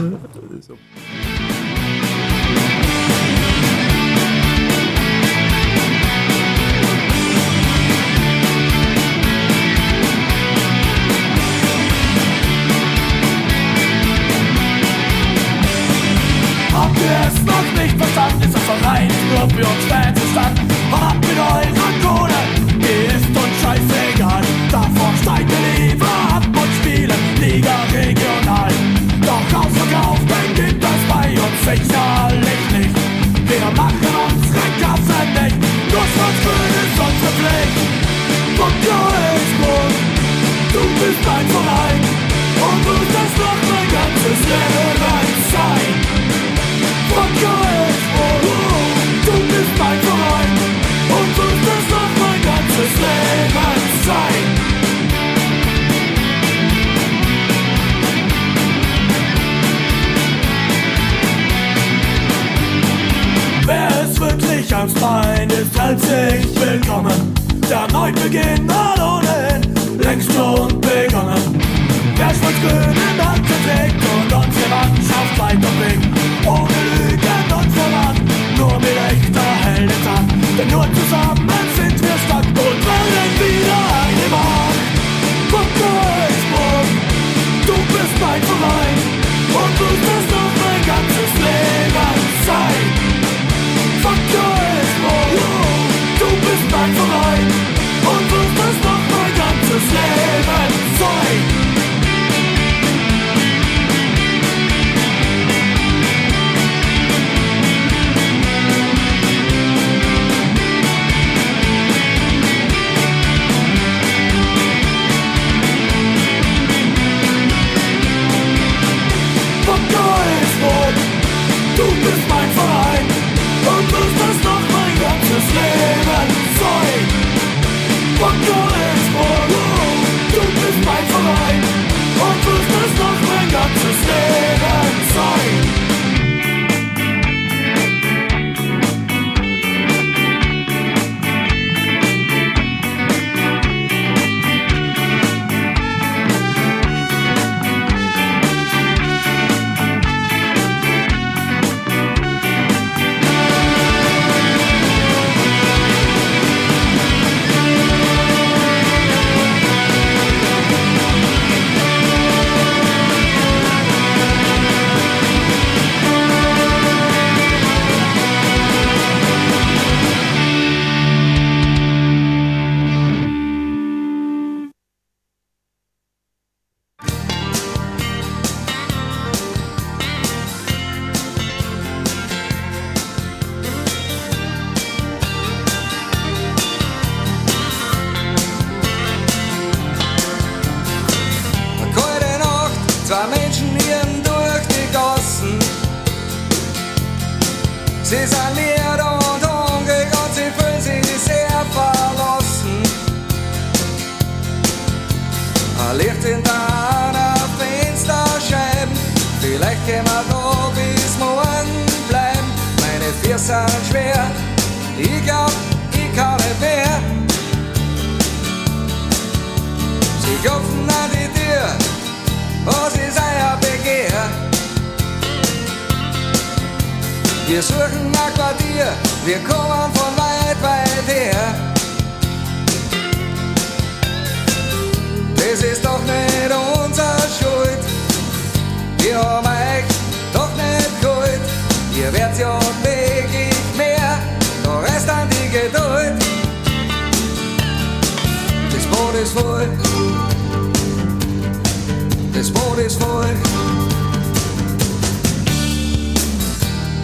[252.85, 253.37] Ist voll.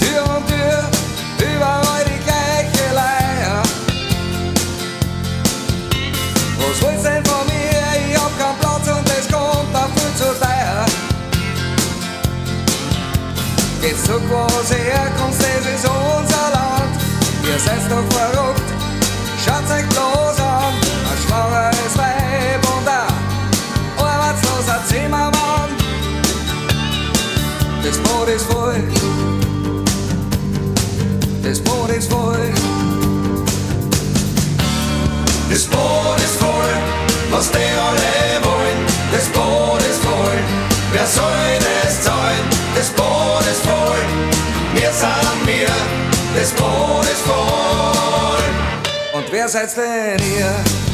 [0.01, 0.83] Tür um Tür,
[1.38, 3.62] überall die gleiche Leier.
[6.59, 7.81] Was willst denn von mir?
[8.11, 10.85] Ich hab keinen Platz und es kommt viel zu teuer.
[13.81, 16.93] Geht's zurück, wo sie herkommst, das ist unser Land.
[17.45, 18.38] Ihr seid doch verrückt,
[49.49, 50.88] Und wer seid denn ihr?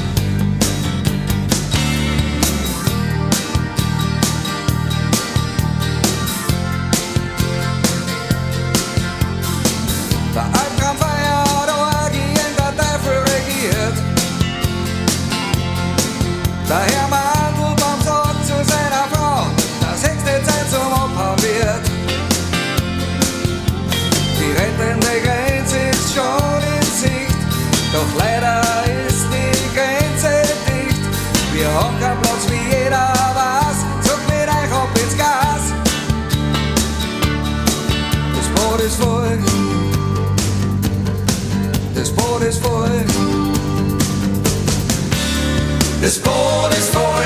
[46.04, 47.24] Das Boot ist voll,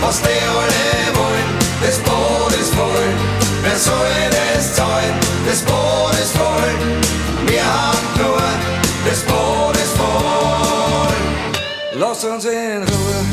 [0.00, 1.58] was die alle wollen.
[1.84, 3.08] Das Boot ist voll,
[3.62, 5.14] wer soll das zahlen?
[5.44, 6.72] Das Boot ist voll,
[7.46, 8.40] wir haben nur.
[9.04, 11.14] Das Boot ist voll.
[11.98, 13.31] Lass uns in Ruhe.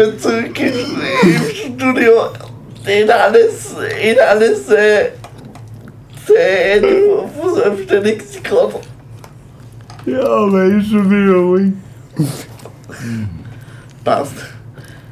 [0.00, 2.12] Willkommen zurück im Studio.
[2.86, 5.08] In alles, in alles, äh,
[6.34, 6.82] äh,
[7.36, 8.80] wo selbstständig sie gerade.
[10.06, 11.72] Ja, aber ist schon wieder ruhig.
[14.04, 14.36] Passt.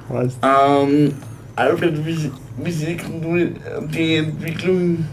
[0.08, 0.36] Was?
[0.42, 1.14] Ähm,
[1.54, 2.30] Alfred, wie,
[2.64, 3.36] wie siehst du
[3.92, 5.04] die Entwicklung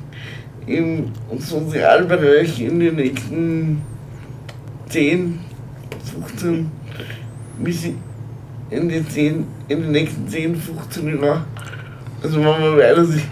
[0.67, 3.81] im Sozialbereich in den nächsten
[4.89, 5.39] 10,
[6.13, 6.71] 15,
[7.59, 7.95] wie sie
[8.75, 11.43] in den, 10, in den nächsten 10, 15 Jahren,
[12.21, 13.23] also wenn man weiter sich,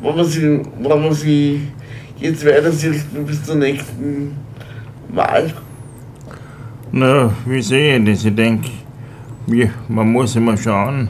[0.00, 1.68] wenn man sie, wenn man sie
[2.18, 4.36] jetzt weiter sieht bis zur nächsten
[5.08, 5.52] Wahl.
[6.92, 8.24] Na, wie sehe ich das?
[8.24, 8.70] Ich denke,
[9.88, 11.08] man muss immer schauen,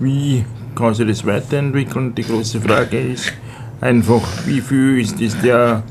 [0.00, 0.44] wie
[0.74, 2.14] kann sich das weiterentwickeln.
[2.14, 3.32] Die große Frage ist
[3.80, 5.82] einfach, wie viel ist das der,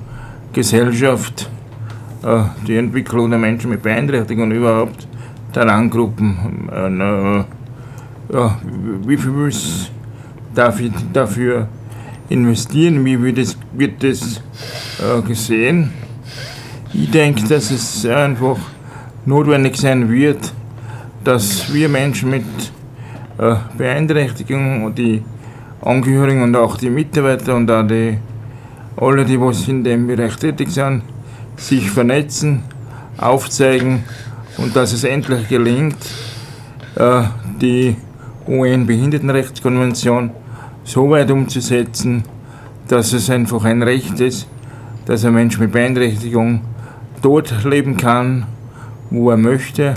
[0.56, 1.50] Gesellschaft
[2.24, 4.90] äh, die Entwicklung der Menschen mit Beeinträchtigung und
[5.56, 6.70] überhaupt der Ranggruppen.
[6.72, 8.60] Äh, ja,
[9.06, 9.52] wie viel
[10.54, 11.68] darf ich dafür
[12.30, 13.06] investieren?
[13.06, 14.42] Wie wird das, wird das
[15.00, 15.92] äh, gesehen?
[16.94, 18.58] Ich denke, dass es einfach
[19.26, 20.54] notwendig sein wird,
[21.24, 22.46] dass wir Menschen mit
[23.38, 25.24] äh, Beeinträchtigung und die
[25.82, 28.18] Angehörigen und auch die Mitarbeiter und auch die,
[28.98, 31.04] alle, die was in dem Bereich tätig sind,
[31.58, 32.64] sich vernetzen,
[33.18, 34.04] aufzeigen
[34.58, 35.98] und dass es endlich gelingt,
[36.96, 37.24] äh,
[37.62, 37.96] die
[38.48, 40.32] UN-Behindertenrechtskonvention
[40.84, 42.24] so weit umzusetzen,
[42.88, 44.48] dass es einfach ein Recht ist,
[45.06, 46.62] dass ein Mensch mit Beeinträchtigung
[47.22, 48.46] dort leben kann,
[49.10, 49.94] wo er möchte,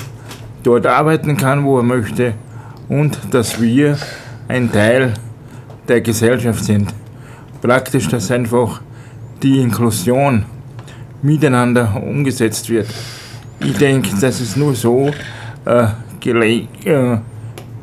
[0.63, 2.35] dort arbeiten kann, wo er möchte
[2.89, 3.99] und dass wir
[4.49, 5.15] ein Teil
[5.89, 6.95] der Gesellschaft sind.
[7.61, 8.81] Praktisch, dass einfach
[9.43, 10.45] die Inklusion
[11.23, 12.87] miteinander umgesetzt wird.
[13.61, 15.11] Ich denke, dass es nur so
[15.65, 15.87] äh,
[16.25, 17.19] äh,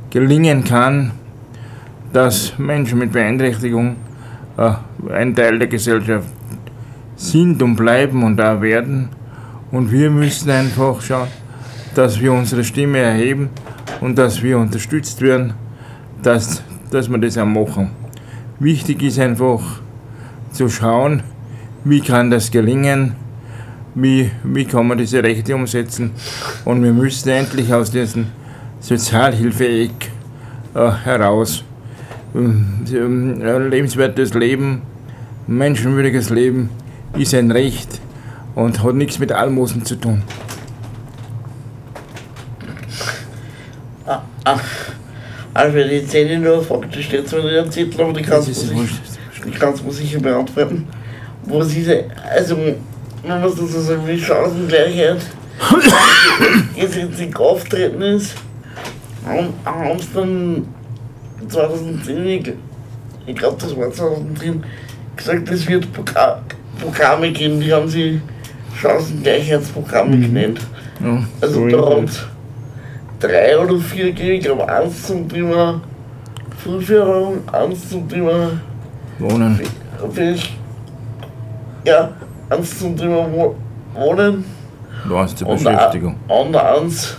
[0.10, 1.12] gelingen kann,
[2.14, 3.98] dass Menschen mit Beeinträchtigung
[4.58, 4.72] äh,
[5.12, 6.30] ein Teil der Gesellschaft
[7.18, 9.10] sind und bleiben und da werden.
[9.72, 11.28] Und wir müssen einfach schauen,
[11.94, 13.50] dass wir unsere Stimme erheben
[14.00, 15.54] und dass wir unterstützt werden,
[16.24, 17.92] dass, dass wir das auch machen.
[18.60, 19.62] Wichtig ist einfach
[20.52, 21.22] zu schauen,
[21.84, 23.16] wie kann das gelingen,
[23.96, 26.12] wie, wie kann man diese Rechte umsetzen
[26.66, 28.28] und wir müssen endlich aus diesem
[28.80, 30.12] Sozialhilfeeck
[30.76, 31.64] äh, heraus.
[32.36, 34.82] Ähm, Ein lebenswertes Leben,
[35.48, 36.70] menschenwürdiges Leben
[37.18, 38.02] ist ein Recht
[38.54, 40.22] und hat nichts mit Almosen zu tun.
[44.06, 44.60] Ah, ah.
[45.56, 48.50] Jetzt hätte ich nur eine Frage, die steht zwar nicht am Zettel, aber die kannst,
[48.50, 50.86] du die mir sicher beantworten.
[51.46, 52.58] Wo ist diese, also,
[53.28, 55.22] man es so sagen, wie Chancengleichheit
[56.76, 58.36] jetzt, jetzt in Kraft treten ist,
[59.26, 60.68] haben haben sie dann
[61.48, 62.54] 2010, ich,
[63.26, 64.64] ich glaube, das war 2010,
[65.16, 66.42] gesagt, es wird Progra
[66.82, 68.22] Programme geben, die haben sie
[68.82, 70.60] Chancengleichheitsprogramme genannt.
[71.04, 71.24] Ja.
[71.42, 72.26] Also So da haben es
[73.20, 75.82] drei oder vier gegeben, ich glaube eins zum Thema
[76.64, 78.52] Frühförderung, eins zum Thema
[79.20, 79.62] Wohnen.
[81.86, 82.12] ja,
[82.50, 83.56] eins zum Thema Wo-
[83.94, 84.44] Wohnen
[85.10, 86.16] Da hast du und Beschäftigung.
[86.28, 87.18] und eins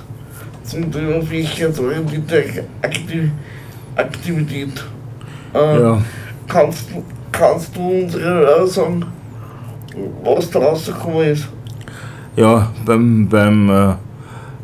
[0.64, 3.30] zum Thema fähigkeitsorientierte Aktiv
[3.96, 4.84] Aktivität.
[5.54, 5.98] Äh, Ja,
[6.48, 7.02] kannst, du-
[7.32, 9.06] kannst du unsere Hörer sagen,
[10.22, 11.48] was da rausgekommen ist?
[12.36, 13.90] ja beim, beim äh,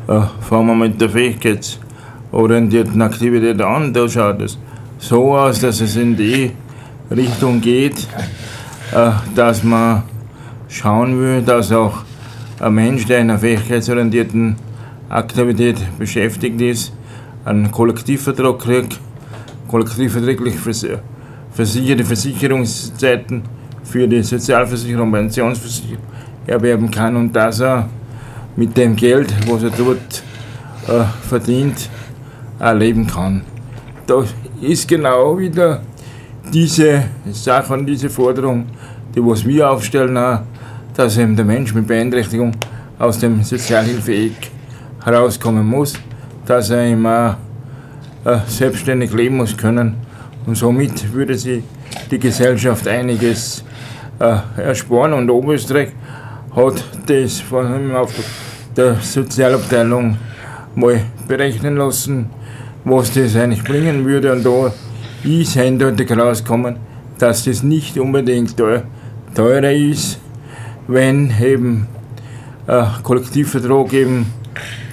[0.07, 4.59] äh, fangen wir mit der fähigkeitsorientierten Aktivität an, da schaut es
[4.99, 6.51] so aus, dass es in die
[7.09, 8.07] Richtung geht,
[8.93, 10.03] äh, dass man
[10.73, 11.99] schauen will, dass auch
[12.59, 14.55] ein Mensch, der in einer fähigkeitsorientierten
[15.09, 16.93] Aktivität beschäftigt ist,
[17.45, 18.99] einen Kollektivvertrag kriegt,
[19.67, 20.85] kollektivverträglich vers
[21.51, 23.43] versicherte Versicherungszeiten
[23.83, 26.03] für die Sozialversicherung, Pensionsversicherung
[26.47, 27.87] erwerben kann und dass er
[28.55, 30.23] mit dem Geld, was er dort
[30.87, 31.89] äh, verdient,
[32.59, 33.43] auch leben kann.
[34.07, 34.23] Da
[34.61, 35.81] ist genau wieder
[36.51, 38.65] diese Sache und diese Forderung,
[39.15, 40.39] die was wir aufstellen, auch,
[40.95, 42.51] dass eben der Mensch mit Beeinträchtigung
[42.99, 44.51] aus dem Sozialhilfeeck
[45.03, 45.93] herauskommen muss,
[46.45, 47.37] dass er immer
[48.25, 49.95] äh, selbstständig leben muss können.
[50.45, 51.63] Und somit würde sie
[52.11, 53.63] die Gesellschaft einiges
[54.19, 55.13] äh, ersparen.
[55.13, 55.89] Und Oberösterreich
[56.55, 58.13] hat das vor allem auf
[58.75, 60.17] der Sozialabteilung
[60.75, 62.29] mal berechnen lassen,
[62.83, 64.31] was das eigentlich bringen würde.
[64.31, 64.71] Und da
[65.23, 66.77] ist eindeutig rausgekommen,
[67.17, 70.19] dass das nicht unbedingt teurer ist,
[70.87, 71.87] wenn eben
[72.67, 74.25] ein Kollektivvertrag eben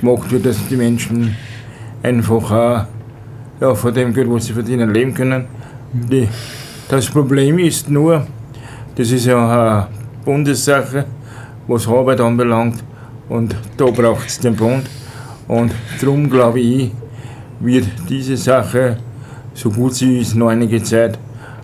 [0.00, 1.36] gemacht wird, dass die Menschen
[2.02, 2.84] einfach auch
[3.60, 5.46] ja, von dem Geld, was sie verdienen, leben können.
[5.92, 6.28] Die,
[6.88, 8.26] das Problem ist nur,
[8.94, 9.86] das ist ja eine
[10.24, 11.04] Bundessache,
[11.66, 12.82] was Arbeit anbelangt
[13.28, 14.88] und da braucht es den Bund.
[15.46, 16.92] Und darum glaube ich,
[17.60, 18.96] wird diese Sache,
[19.52, 21.18] so gut sie ist, noch einige Zeit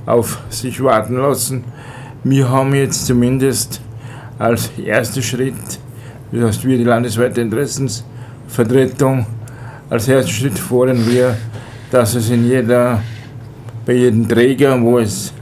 [0.04, 1.64] auf sich warten lassen.
[2.22, 3.80] Wir haben jetzt zumindest
[4.38, 5.54] als erster Schritt,
[6.32, 9.26] das heißt wir die landesweite Interessensvertretung,
[9.88, 11.36] als erster Schritt fordern wir,
[11.90, 13.00] dass es in jeder,
[13.84, 15.32] bei jedem Träger, wo es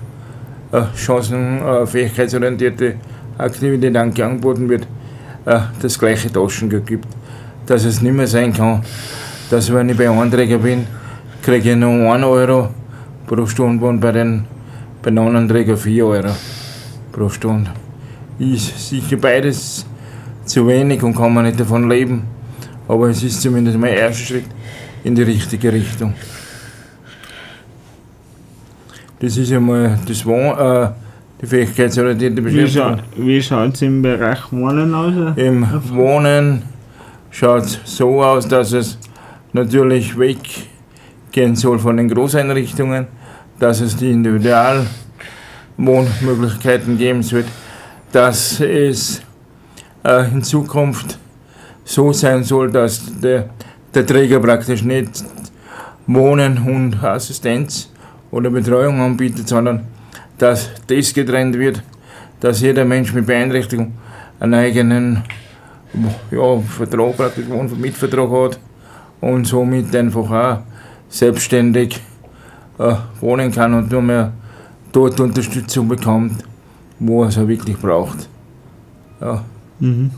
[0.72, 2.94] äh, chancen-, äh,
[3.38, 4.86] Aktivität angeboten wird,
[5.44, 7.08] äh, das gleiche Taschengeld gibt.
[7.66, 8.82] Dass es nicht mehr sein kann,
[9.50, 10.86] dass wenn ich bei einem Träger bin,
[11.42, 12.70] kriege ich nur 1 Euro
[13.26, 14.44] pro Stunde und bei den
[15.02, 16.30] bei anderen Träger 4 Euro
[17.12, 17.70] pro Stunde.
[18.38, 19.86] Ist sicher beides
[20.44, 22.24] zu wenig und kann man nicht davon leben.
[22.88, 24.46] Aber es ist zumindest mein erster Schritt
[25.04, 26.14] in die richtige Richtung.
[29.20, 30.88] Das ist einmal das Wohn äh,
[31.40, 33.26] die fähigkeitsorientierte Wie, scha Beschäftigung.
[33.26, 35.14] wie schaut es im Bereich Wohnen aus?
[35.36, 36.62] Im Wohnen
[37.30, 38.98] schaut es so aus, dass es
[39.52, 43.06] natürlich weggehen soll von den Großeinrichtungen,
[43.58, 47.44] dass es die Individualwohnmöglichkeiten geben soll,
[48.14, 49.20] dass es
[50.04, 51.18] äh, in Zukunft
[51.84, 53.50] so sein soll, dass der,
[53.92, 55.24] der Träger praktisch nicht
[56.06, 57.90] Wohnen und Assistenz
[58.30, 59.88] oder Betreuung anbietet, sondern
[60.38, 61.82] dass das getrennt wird,
[62.38, 63.94] dass jeder Mensch mit Beeinträchtigung
[64.38, 65.24] einen eigenen
[66.30, 68.60] ja, Vertrag, praktisch Wohnmietvertrag hat
[69.20, 70.58] und somit einfach auch
[71.08, 72.00] selbstständig
[72.78, 74.32] äh, wohnen kann und nur mehr
[74.92, 76.44] dort Unterstützung bekommt,
[77.06, 78.28] wo er es auch wirklich braucht.
[79.20, 79.44] Ja.
[79.80, 80.10] Mhm.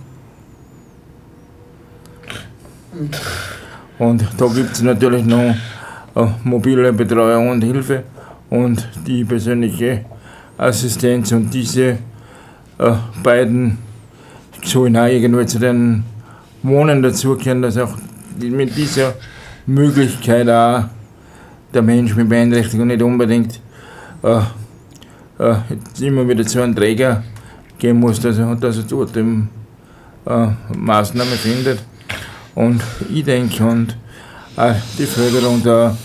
[3.99, 5.55] Und da gibt es natürlich noch
[6.15, 8.05] äh, mobile Betreuung und Hilfe
[8.51, 10.05] und die persönliche
[10.57, 11.99] Assistenz und diese
[12.79, 13.79] äh, beiden
[14.63, 16.05] sollen auch irgendwo zu den
[16.63, 17.95] Wohnen dazugehören, dass auch
[18.39, 19.15] mit dieser
[19.67, 20.85] Möglichkeit auch
[21.73, 23.61] der Mensch mit Beeinträchtigung nicht unbedingt
[24.23, 24.41] äh,
[25.39, 25.57] äh,
[26.01, 27.23] immer wieder zu einem Träger
[27.79, 29.49] gehen muss, dass er, dass er dort eben,
[30.27, 31.79] äh, Maßnahmen findet.
[32.55, 32.83] Und
[33.13, 33.97] ich denke, und
[34.57, 35.97] auch die Förderung der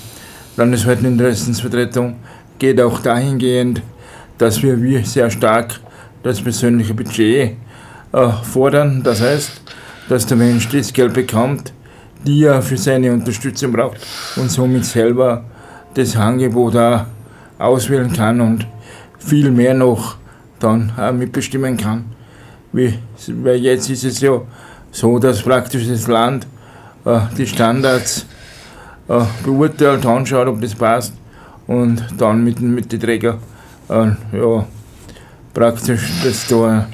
[0.58, 2.18] landesweiten Interessensvertretung
[2.60, 3.82] geht auch dahingehend,
[4.38, 5.80] dass wir, wir sehr stark
[6.24, 7.56] das persönliche Budget
[8.12, 9.02] äh, fordern.
[9.04, 9.62] Das heißt,
[10.10, 11.74] dass der Mensch das Geld bekommt,
[12.26, 13.98] die er für seine Unterstützung braucht
[14.36, 15.46] und somit selber
[15.94, 17.06] das Angebot auch
[17.58, 18.68] auswählen kann und
[19.24, 20.16] viel mehr noch
[20.60, 22.06] dann auch mitbestimmen kann.
[22.74, 22.94] Wie,
[23.28, 24.42] weil jetzt ist es ja
[24.92, 26.48] so, dass praktisch das Land
[27.06, 28.26] äh, die Standards
[29.08, 31.14] äh, beurteilt, anschaut, ob das passt
[31.68, 33.38] und dann mit, mit den Trägern
[33.90, 34.66] äh, ja,
[35.54, 36.88] praktisch, dass da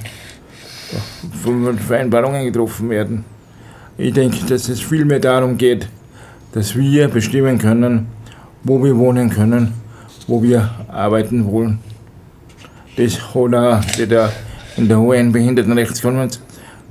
[0.93, 3.25] äh, Vereinbarungen getroffen werden.
[3.97, 5.87] Ich denke, dass es viel mehr darum geht,
[6.51, 8.07] dass wir bestimmen können,
[8.63, 9.73] wo wir wohnen können,
[10.27, 11.79] wo wir arbeiten wollen.
[12.97, 14.31] Das hat auch auch
[14.75, 16.43] in der UN Behindertenrechtskonvention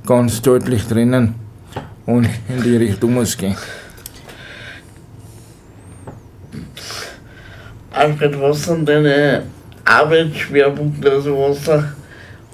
[0.05, 1.35] ganz deutlich drinnen
[2.05, 3.57] und in die Richtung muss gehen.
[7.91, 9.43] Alfred, was sind deine
[9.83, 11.67] Arbeitsschwerpunkte, also was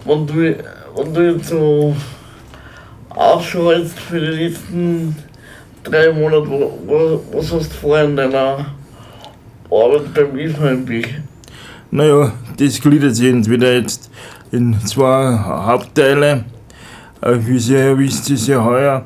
[0.06, 0.34] wenn du,
[0.96, 1.96] wenn du jetzt so
[3.10, 5.16] Ausschau hältst für die letzten
[5.84, 6.50] drei Monate,
[7.32, 8.66] was hast du vor in deiner
[9.70, 11.22] Arbeit beim Ismailblick?
[11.92, 14.10] Naja, das gliedert sich entweder jetzt
[14.52, 16.46] in zwei Hauptteile.
[17.22, 19.06] Äh, Wie ja wisst, ist ja heuer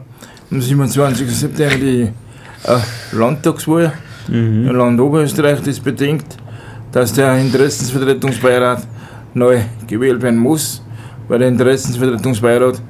[0.52, 1.30] am 27.
[1.30, 2.10] September die
[2.64, 2.80] äh,
[3.12, 3.93] Landtagswahl
[4.28, 5.62] im Land Oberösterreich.
[5.62, 6.26] Das bedingt,
[6.91, 8.86] dass der Interessensvertretungsbeirat
[9.34, 10.82] neu gewählt werden muss,
[11.28, 12.82] weil der Interessensvertretungsbeirat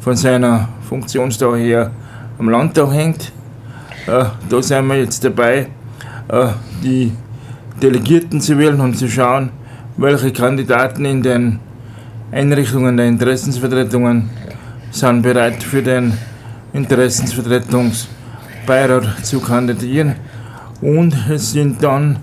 [0.00, 1.90] von seiner Funktionsdauer her
[2.38, 3.32] am Landtag hängt.
[4.06, 5.68] Äh, da sind wir jetzt dabei,
[6.28, 6.46] äh,
[6.82, 7.12] die
[7.82, 9.50] Delegierten zu wählen und zu schauen,
[10.00, 11.60] welche Kandidaten in den
[12.32, 14.30] Einrichtungen der Interessensvertretungen
[14.90, 16.14] sind bereit für den
[16.72, 20.14] Interessensvertretungsbeirat zu kandidieren.
[20.80, 22.16] Und es sind dann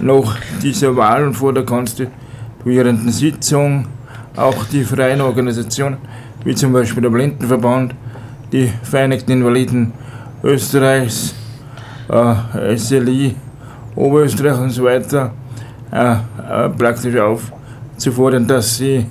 [0.00, 3.88] nach dieser Wahl vor der konstituierenden Sitzung
[4.36, 5.96] auch die freien Organisationen,
[6.44, 7.96] wie zum Beispiel der Blindenverband,
[8.52, 9.92] die Vereinigten Invaliden
[10.44, 11.34] Österreichs,
[12.08, 13.34] äh, SLI,
[13.96, 15.32] Oberösterreich und so weiter,
[15.92, 19.06] äh, äh, praktisch aufzufordern, dass sie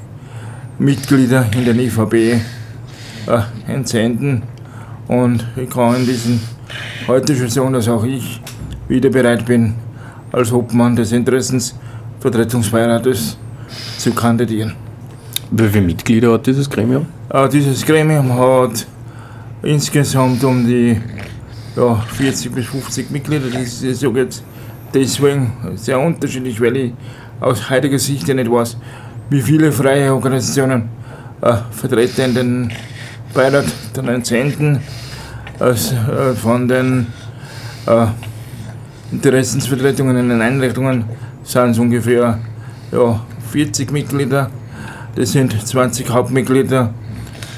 [0.79, 2.39] Mitglieder in den IVB äh,
[3.67, 4.41] entsenden.
[5.07, 6.39] Und ich kann in diesem
[7.07, 8.41] heute schon sagen, dass auch ich
[8.87, 9.75] wieder bereit bin,
[10.31, 13.37] als Obmann des Interessensvertretungsbeirates
[13.97, 14.73] zu kandidieren.
[15.51, 17.05] Wie viele Mitglieder hat dieses Gremium?
[17.29, 18.87] Äh, dieses Gremium hat
[19.61, 20.99] insgesamt um die
[21.75, 23.49] ja, 40 bis 50 Mitglieder.
[23.49, 24.43] Das ist jetzt
[24.93, 26.93] deswegen sehr unterschiedlich, weil ich
[27.39, 28.77] aus heutiger Sicht ja nicht weiß,
[29.29, 30.89] wie viele freie Organisationen
[31.41, 32.71] äh, Vertreter in den
[33.33, 33.65] Beirat
[33.97, 34.79] entsenden.
[35.59, 37.07] Also, äh, von den
[37.87, 38.07] äh,
[39.11, 41.05] Interessensvertretungen in den Einrichtungen
[41.43, 42.39] sind es ungefähr
[42.91, 43.19] ja,
[43.51, 44.49] 40 Mitglieder.
[45.15, 46.93] Das sind 20 Hauptmitglieder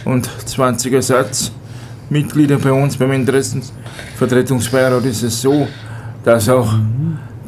[0.05, 5.67] und 20 Ersatzmitglieder bei uns beim Interessensvertretungsbeirat ist es so,
[6.23, 6.73] dass auch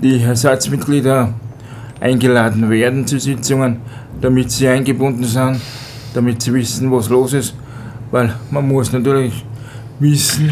[0.01, 1.34] die Ersatzmitglieder
[1.99, 3.78] eingeladen werden zu Sitzungen,
[4.21, 5.61] damit sie eingebunden sind
[6.15, 7.53] damit sie wissen, was los ist.
[8.09, 9.45] Weil man muss natürlich
[9.99, 10.51] wissen,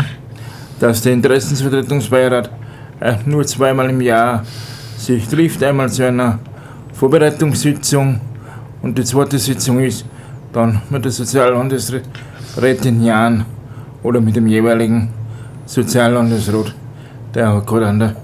[0.79, 2.49] dass der Interessensvertretungsbeirat
[2.99, 4.43] äh, nur zweimal im Jahr
[4.97, 5.63] sich trifft.
[5.63, 6.39] Einmal zu einer
[6.93, 8.19] Vorbereitungssitzung
[8.81, 10.05] und die zweite Sitzung ist
[10.51, 13.45] dann mit der Soziallandesrätin Jan
[14.03, 15.09] oder mit dem jeweiligen
[15.65, 16.75] Soziallandesrat,
[17.33, 18.15] der der,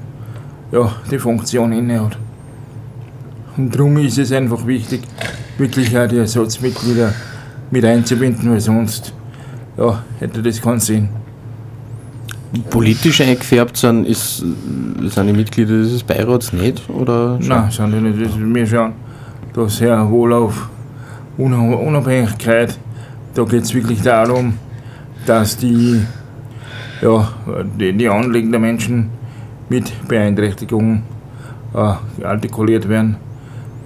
[0.71, 2.17] ja, die Funktion innehat.
[3.57, 5.01] Und darum ist es einfach wichtig,
[5.57, 7.13] wirklich auch die Ersatzmitglieder
[7.71, 9.13] mit einzubinden, weil sonst
[9.77, 11.09] ja, hätte das keinen Sinn.
[12.69, 16.89] Politisch eingefärbt sind, ist, sind die Mitglieder dieses Beirats nicht?
[16.89, 17.47] Oder schon?
[17.47, 18.37] Nein, sind die nicht.
[18.37, 18.93] Mir schon
[19.53, 20.69] da sehr wohl auf
[21.37, 22.77] Unabhängigkeit.
[23.33, 24.53] Da geht es wirklich darum,
[25.25, 26.01] dass die,
[27.01, 27.33] ja,
[27.79, 29.09] die, die Anliegen der Menschen
[29.69, 31.03] mit Beeinträchtigung
[31.73, 33.17] äh, artikuliert werden,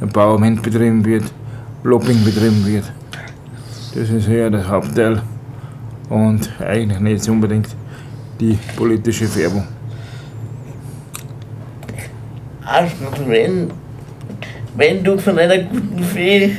[0.02, 1.24] Empowerment betrieben wird,
[1.84, 2.92] Lobbying betrieben wird.
[3.94, 5.22] Das ist eher der Hauptteil
[6.10, 7.68] und eigentlich nicht unbedingt
[8.40, 9.68] die politische Färbung.
[12.66, 13.72] Alfred, wenn,
[14.76, 16.58] wenn du von einer guten Fee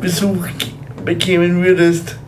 [0.00, 0.46] Besuch
[1.04, 2.18] bekämen würdest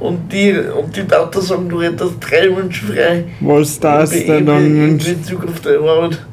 [0.00, 4.46] und die, und die Tante sagen, du hättest drei Wünsche frei Was darfst du in,
[4.46, 4.98] dann in?
[4.98, 6.26] Bezug auf deine Arbeit.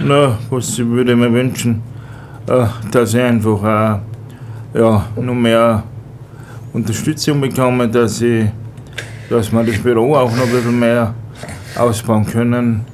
[0.00, 1.82] Na, was ich würde mir wünschen,
[2.48, 4.00] äh, dass ich einfach auch,
[4.74, 5.82] ja, noch mehr
[6.72, 8.46] Unterstützung bekomme, dass ich,
[9.28, 11.14] dass wir das Büro auch noch ein bisschen mehr
[11.76, 12.84] ausbauen können,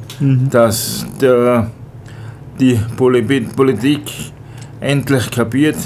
[0.50, 1.70] dass der,
[2.58, 3.22] die Poli
[3.54, 4.02] Politik
[4.80, 5.76] endlich kapiert,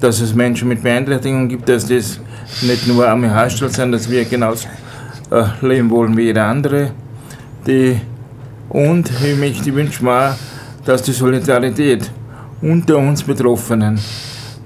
[0.00, 2.20] dass es Menschen mit Beeinträchtigungen gibt, dass das
[2.62, 4.68] nicht nur arme Haarstellen sind, dass wir genauso
[5.30, 6.90] äh, leben wollen wie jeder andere.
[7.66, 8.00] Die
[8.68, 10.36] und ich möchte wünsche mir
[10.84, 12.10] dass die Solidarität
[12.62, 13.98] unter uns Betroffenen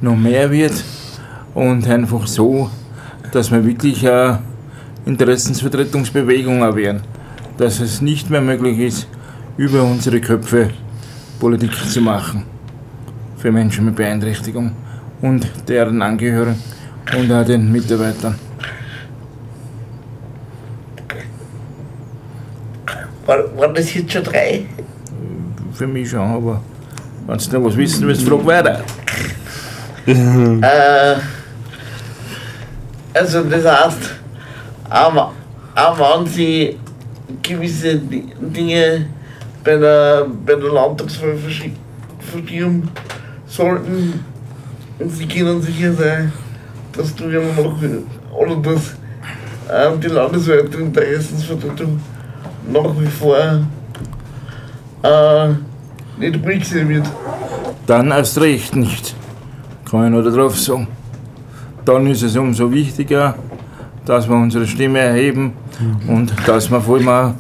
[0.02, 0.84] noch mehr wird
[1.54, 2.70] und einfach so,
[3.32, 4.40] dass wir wirklich eine
[5.06, 7.00] Interessensvertretungsbewegung werden.
[7.56, 9.08] Dass es nicht mehr möglich ist,
[9.56, 10.70] über unsere Köpfe
[11.38, 12.44] Politik zu machen.
[13.38, 14.72] Für Menschen mit Beeinträchtigung
[15.22, 16.62] und deren Angehörigen
[17.16, 18.34] und auch den Mitarbeitern.
[23.26, 24.64] War, waren das jetzt schon drei?
[25.74, 26.60] Für mich schon, aber
[27.26, 28.80] wenn du noch was wissen willst, frag weiter.
[30.06, 31.16] Äh,
[33.14, 34.14] also das heißt,
[34.88, 35.32] auch,
[35.76, 36.76] auch wenn sie
[37.42, 39.06] gewisse Di- Dinge
[39.62, 41.72] bei der, bei der Landtagswahl verschi-
[42.18, 42.88] verschieben
[43.46, 44.24] sollten,
[44.98, 46.32] und sie können sicher sein,
[47.00, 47.78] dass du immer noch,
[48.36, 48.94] oder dass
[49.72, 52.00] ähm, die landesweite Interessensvertretung
[52.70, 53.36] nach wie vor
[55.02, 55.48] äh,
[56.18, 57.06] nicht sein wird.
[57.86, 59.14] Dann erst recht nicht.
[59.90, 60.88] Kann ich nur darauf sagen.
[61.84, 63.34] Dann ist es umso wichtiger,
[64.04, 65.54] dass wir unsere Stimme erheben
[66.06, 67.32] und dass wir vor allem auch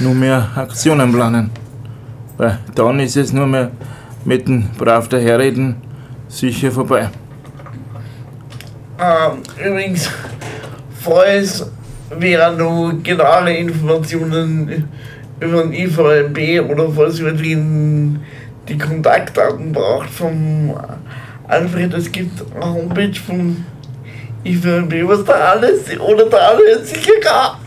[0.00, 1.50] nur mehr Aktionen planen.
[2.38, 3.70] Weil dann ist es nur mehr
[4.24, 5.76] mit dem brav daherreden
[6.28, 7.10] sicher vorbei.
[8.98, 10.10] Ähm, übrigens,
[11.00, 11.70] falls
[12.18, 14.88] wer noch genauere Informationen
[15.40, 17.56] über den IVMB oder falls wer die,
[18.68, 20.74] die Kontaktdaten braucht vom
[21.48, 23.64] Alfred, es gibt eine Homepage vom
[24.44, 27.60] IVMB, was da alles, oder da alles sicher gar.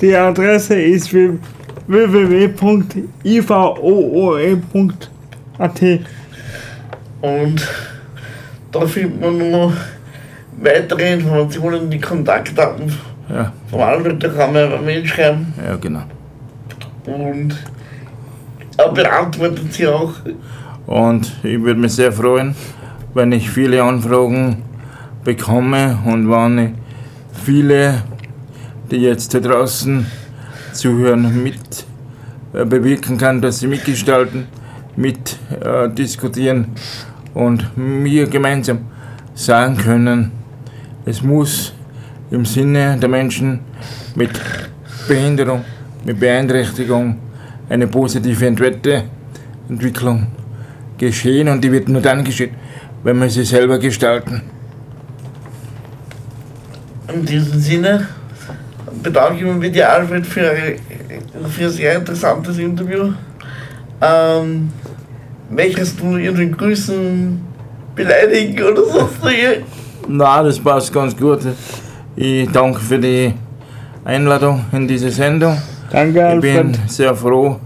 [0.00, 2.60] Die Adresse ist www.ivooe.at.
[7.20, 7.68] Und
[8.72, 9.72] da findet man noch
[10.60, 12.92] weitere Informationen, die Kontaktdaten
[13.28, 15.52] Ja, vom Alfred, da kann man eine Mail schreiben.
[15.64, 16.02] ja genau.
[17.06, 17.56] Und
[18.76, 20.12] er beantwortet sie auch.
[20.86, 22.54] Und ich würde mich sehr freuen,
[23.14, 24.62] wenn ich viele Anfragen
[25.24, 26.70] bekomme und wenn ich
[27.44, 28.02] viele,
[28.90, 30.06] die jetzt da draußen
[30.72, 31.86] zuhören, mit
[32.52, 34.46] äh, bewirken kann, dass sie mitgestalten,
[34.96, 36.68] mit äh, diskutieren
[37.34, 38.86] und wir gemeinsam
[39.34, 40.32] sagen können,
[41.04, 41.72] es muss
[42.30, 43.60] im Sinne der Menschen
[44.14, 44.30] mit
[45.08, 45.64] Behinderung,
[46.04, 47.18] mit Beeinträchtigung
[47.68, 50.26] eine positive Entwicklung
[50.98, 52.50] geschehen und die wird nur dann geschehen,
[53.02, 54.42] wenn wir sie selber gestalten.
[57.12, 58.06] In diesem Sinne
[59.02, 60.52] bedanke ich mich bei dir, Alfred, für,
[61.48, 63.12] für ein sehr interessantes Interview.
[64.00, 64.70] Ähm,
[65.50, 67.40] möchtest du ihren Grüßen
[67.94, 69.18] beleidigen oder sonst?
[70.08, 71.40] Na, das passt ganz gut.
[72.16, 73.34] Ich danke für die
[74.04, 75.56] Einladung in diese Sendung.
[75.90, 76.90] Danke, Ich bin Alfred.
[76.90, 77.56] sehr froh,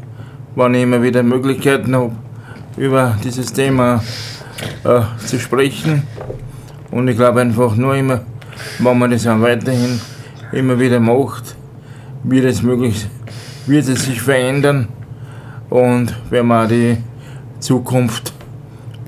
[0.57, 2.13] wenn ich immer wieder Möglichkeiten habe,
[2.77, 4.03] über dieses Thema
[4.85, 6.03] äh, zu sprechen.
[6.91, 8.21] Und ich glaube einfach nur immer,
[8.79, 10.01] wenn man das auch weiterhin
[10.53, 11.57] immer wieder macht,
[12.23, 13.07] wird es möglich,
[13.67, 14.89] wird es sich verändern
[15.71, 16.97] und wir auch die
[17.65, 18.35] Zukunft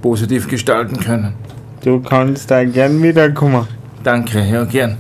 [0.00, 1.34] positiv gestalten können.
[1.82, 3.68] Du kannst da gern wiederkommen.
[4.02, 4.96] Danke, ja gern.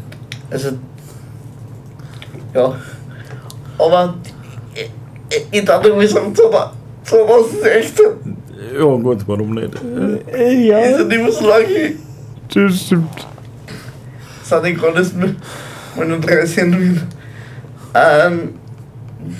[0.50, 0.72] Also,
[2.54, 2.74] ja.
[3.78, 4.14] Aber
[4.74, 4.90] ich,
[5.30, 8.04] ich, ich dachte, wir sagen 2016.
[8.78, 9.72] Ja gut, warum nicht?
[10.34, 11.94] Äh, Ja, Ist ja nicht mehr so lange.
[12.52, 13.26] das stimmt.
[14.42, 17.02] sind ja gerade erst nur drei Sendungen.
[17.94, 18.50] Ähm,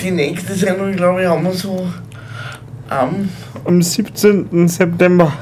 [0.00, 1.86] die nächste Sendung, glaube ich, haben wir so
[2.88, 3.28] am
[3.64, 4.68] Am 17.
[4.68, 5.32] September.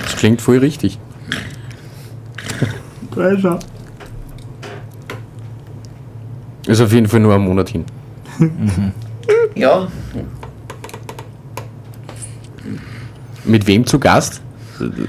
[0.00, 0.98] Das klingt voll richtig.
[3.10, 3.58] Pleasure.
[6.66, 7.84] Ist auf jeden Fall nur ein Monat hin.
[9.54, 9.88] ja,
[13.44, 14.40] Mit wem zu Gast?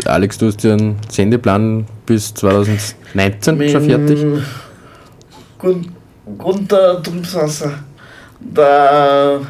[0.06, 4.26] Alex, du hast ja einen Sendeplan bis 2019 schon fertig.
[5.60, 5.92] Gun
[6.26, 7.84] Gunther Trubsasser,
[8.40, 9.42] der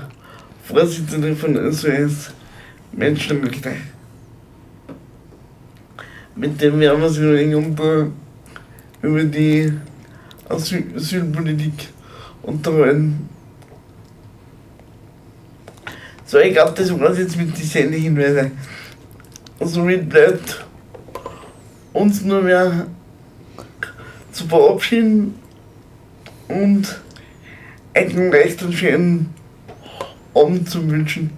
[0.63, 2.31] Vorsitzende von SOS
[2.91, 3.73] Menschenrechte.
[6.35, 7.17] Mit dem werden wir uns
[9.03, 9.71] über die
[10.49, 11.89] Asyl Asylpolitik
[12.41, 13.29] unterhalten.
[16.25, 18.51] So, ich glaube, das war's jetzt mit den Sendehinweisen.
[19.59, 20.65] Somit bleibt
[21.93, 22.87] uns nur mehr
[24.31, 25.42] zu verabschieden
[26.61, 27.01] und
[27.93, 29.29] einen recht und schönen
[30.33, 31.31] Abend zu wünschen.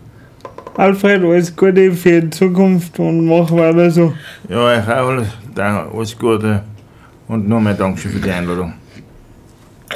[0.77, 4.13] Alfred, alles Gute für die Zukunft und mach weiter so.
[4.49, 6.63] Ja, euch auch alles, danke, alles Gute
[7.27, 8.73] und nochmal Dankeschön für die Einladung.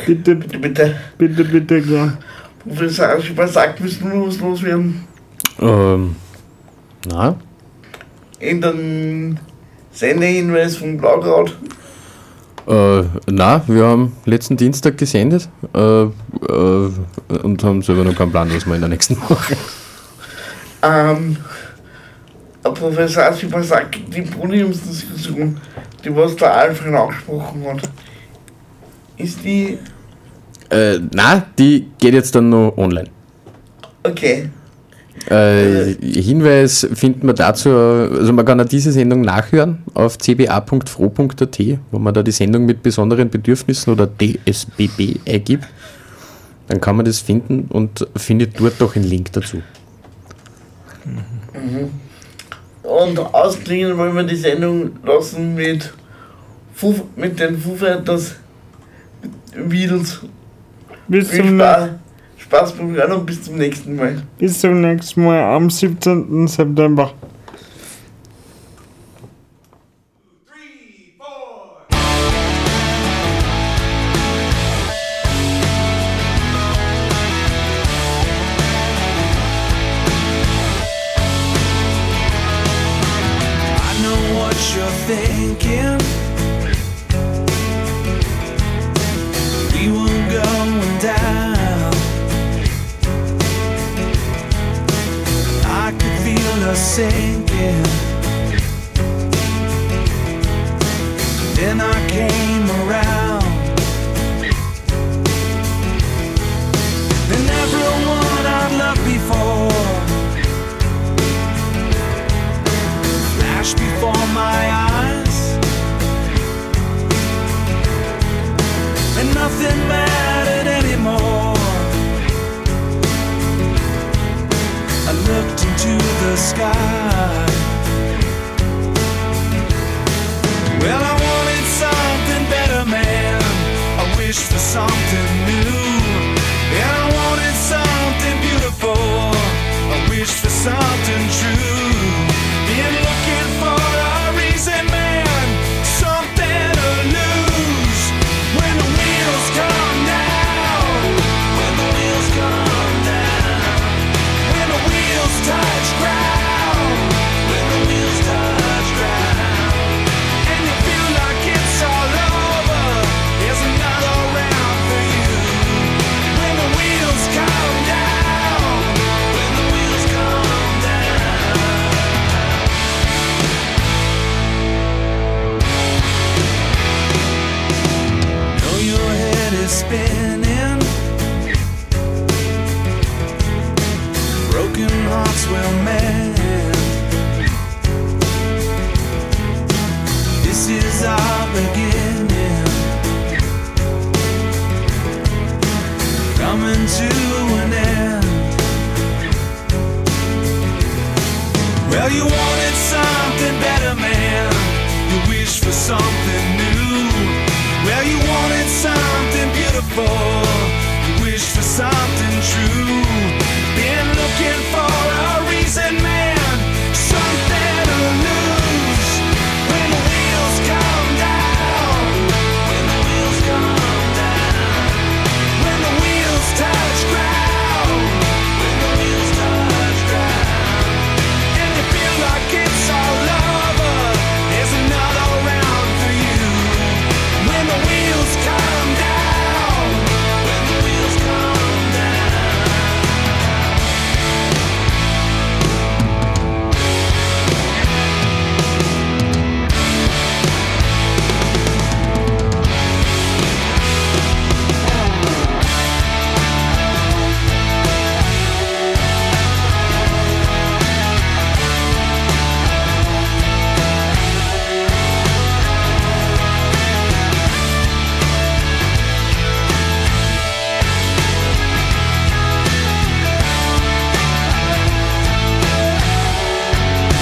[0.05, 0.95] Bitte, Bitte, bitte.
[1.17, 2.17] bitte, bitte, klar.
[2.63, 5.03] Professor Aschbar sagt, müssen wir was loswerden.
[5.59, 6.15] Ähm,
[7.09, 7.35] na,
[8.39, 9.39] In den
[9.91, 11.57] Sendehinweis von Blaukraut.
[12.69, 16.09] Äh, na, wir haben letzten Dienstag gesendet äh, äh,
[17.43, 19.55] und haben selber noch keinen Plan, was wir in der nächsten Woche.
[20.81, 21.37] Ähm,
[22.63, 25.59] Professor Aschbar sagt, die Podiumsdiskussion,
[26.03, 27.89] die was der Alfred angesprochen hat,
[29.17, 29.77] ist die
[30.69, 33.09] Äh, na, die geht jetzt dann noch online.
[34.03, 34.49] okay.
[35.27, 41.59] Äh, Hinweis finden wir dazu, also man kann auch diese Sendung nachhören auf cba.fro.at,
[41.91, 45.67] wo man da die Sendung mit besonderen Bedürfnissen oder DSBB eingibt.
[46.67, 49.61] Dann kann man das finden und findet dort doch einen Link dazu.
[52.83, 55.93] Und ausklingen wollen wir die Sendung lassen mit,
[56.73, 58.35] Foo, mit den Foo Fighters
[59.67, 60.21] Beatles.
[61.07, 61.59] Bis zum,
[62.49, 64.23] Spaß, beim Hören und bis zum nächsten Mal.
[64.39, 66.47] bis zum nächsten Mal am 17.
[66.47, 67.11] September.